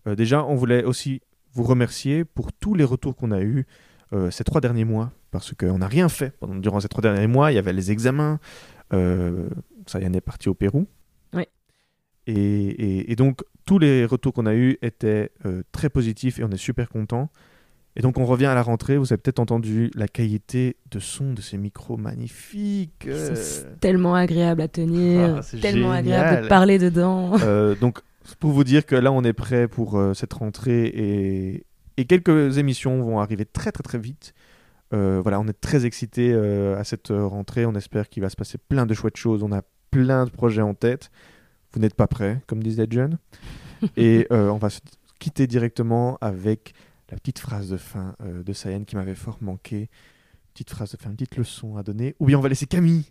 [0.06, 1.22] Déjà, on voulait aussi
[1.54, 3.66] vous remercier pour tous les retours qu'on a eus
[4.32, 7.52] ces trois derniers mois, parce qu'on n'a rien fait pendant, durant ces trois derniers mois.
[7.52, 8.40] Il y avait les examens.
[8.94, 9.50] Euh,
[9.88, 10.88] Sayan est parti au Pérou.
[12.28, 16.44] Et, et- et donc, tous les retours qu'on a eus étaient euh, très positifs et
[16.44, 17.30] on est super contents.
[17.96, 18.98] Et donc, on revient à la rentrée.
[18.98, 23.06] Vous avez peut-être entendu la qualité de son de ces micros magnifiques.
[23.08, 27.34] euh, C'est tellement agréable à tenir, Ah, tellement agréable de parler dedans.
[27.44, 28.00] Euh, donc,
[28.40, 31.66] pour vous dire que là, on est prêt pour euh, cette rentrée et,
[31.98, 34.34] et quelques émissions vont arriver très, très, très vite.
[34.94, 37.66] Euh, voilà, on est très excités euh, à cette rentrée.
[37.66, 39.44] On espère qu'il va se passer plein de chouettes choses.
[39.44, 39.62] On a
[39.92, 41.12] plein de projets en tête.
[41.74, 43.18] Vous n'êtes pas prêts, comme disait John.
[43.98, 44.80] et euh, on va se
[45.20, 46.74] quitter directement avec
[47.10, 49.90] la petite phrase de fin euh, de Sayan qui m'avait fort manqué.
[50.54, 52.16] Petite phrase de fin, une petite leçon à donner.
[52.20, 53.06] Ou bien on va laisser Camille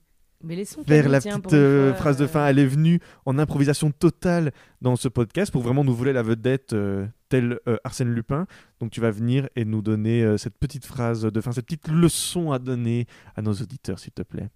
[0.44, 2.46] Mais laissons vers Camille, la tiens, petite euh, fois, phrase de fin.
[2.46, 6.72] Elle est venue en improvisation totale dans ce podcast pour vraiment nous voler la vedette
[6.72, 8.46] euh, tel euh, Arsène Lupin.
[8.78, 11.88] Donc tu vas venir et nous donner euh, cette petite phrase de fin, cette petite
[11.88, 14.50] leçon à donner à nos auditeurs, s'il te plaît.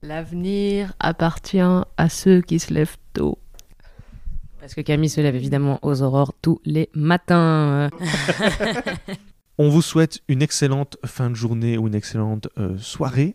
[0.00, 3.38] L'avenir appartient à ceux qui se lèvent tôt.
[4.64, 7.90] Parce que Camille se lève évidemment aux aurores tous les matins.
[9.58, 13.34] On vous souhaite une excellente fin de journée ou une excellente euh, soirée.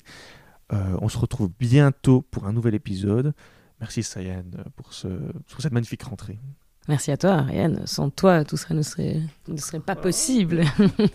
[0.73, 3.33] Euh, on se retrouve bientôt pour un nouvel épisode.
[3.79, 6.39] Merci Sayan euh, pour, ce, pour cette magnifique rentrée.
[6.87, 7.83] Merci à toi, Ariane.
[7.85, 10.63] Sans toi, tout ça ne serait, ne serait pas possible.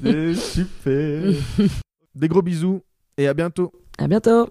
[0.00, 1.32] C'est super.
[2.14, 2.82] Des gros bisous
[3.18, 3.72] et à bientôt.
[3.98, 4.48] À bientôt.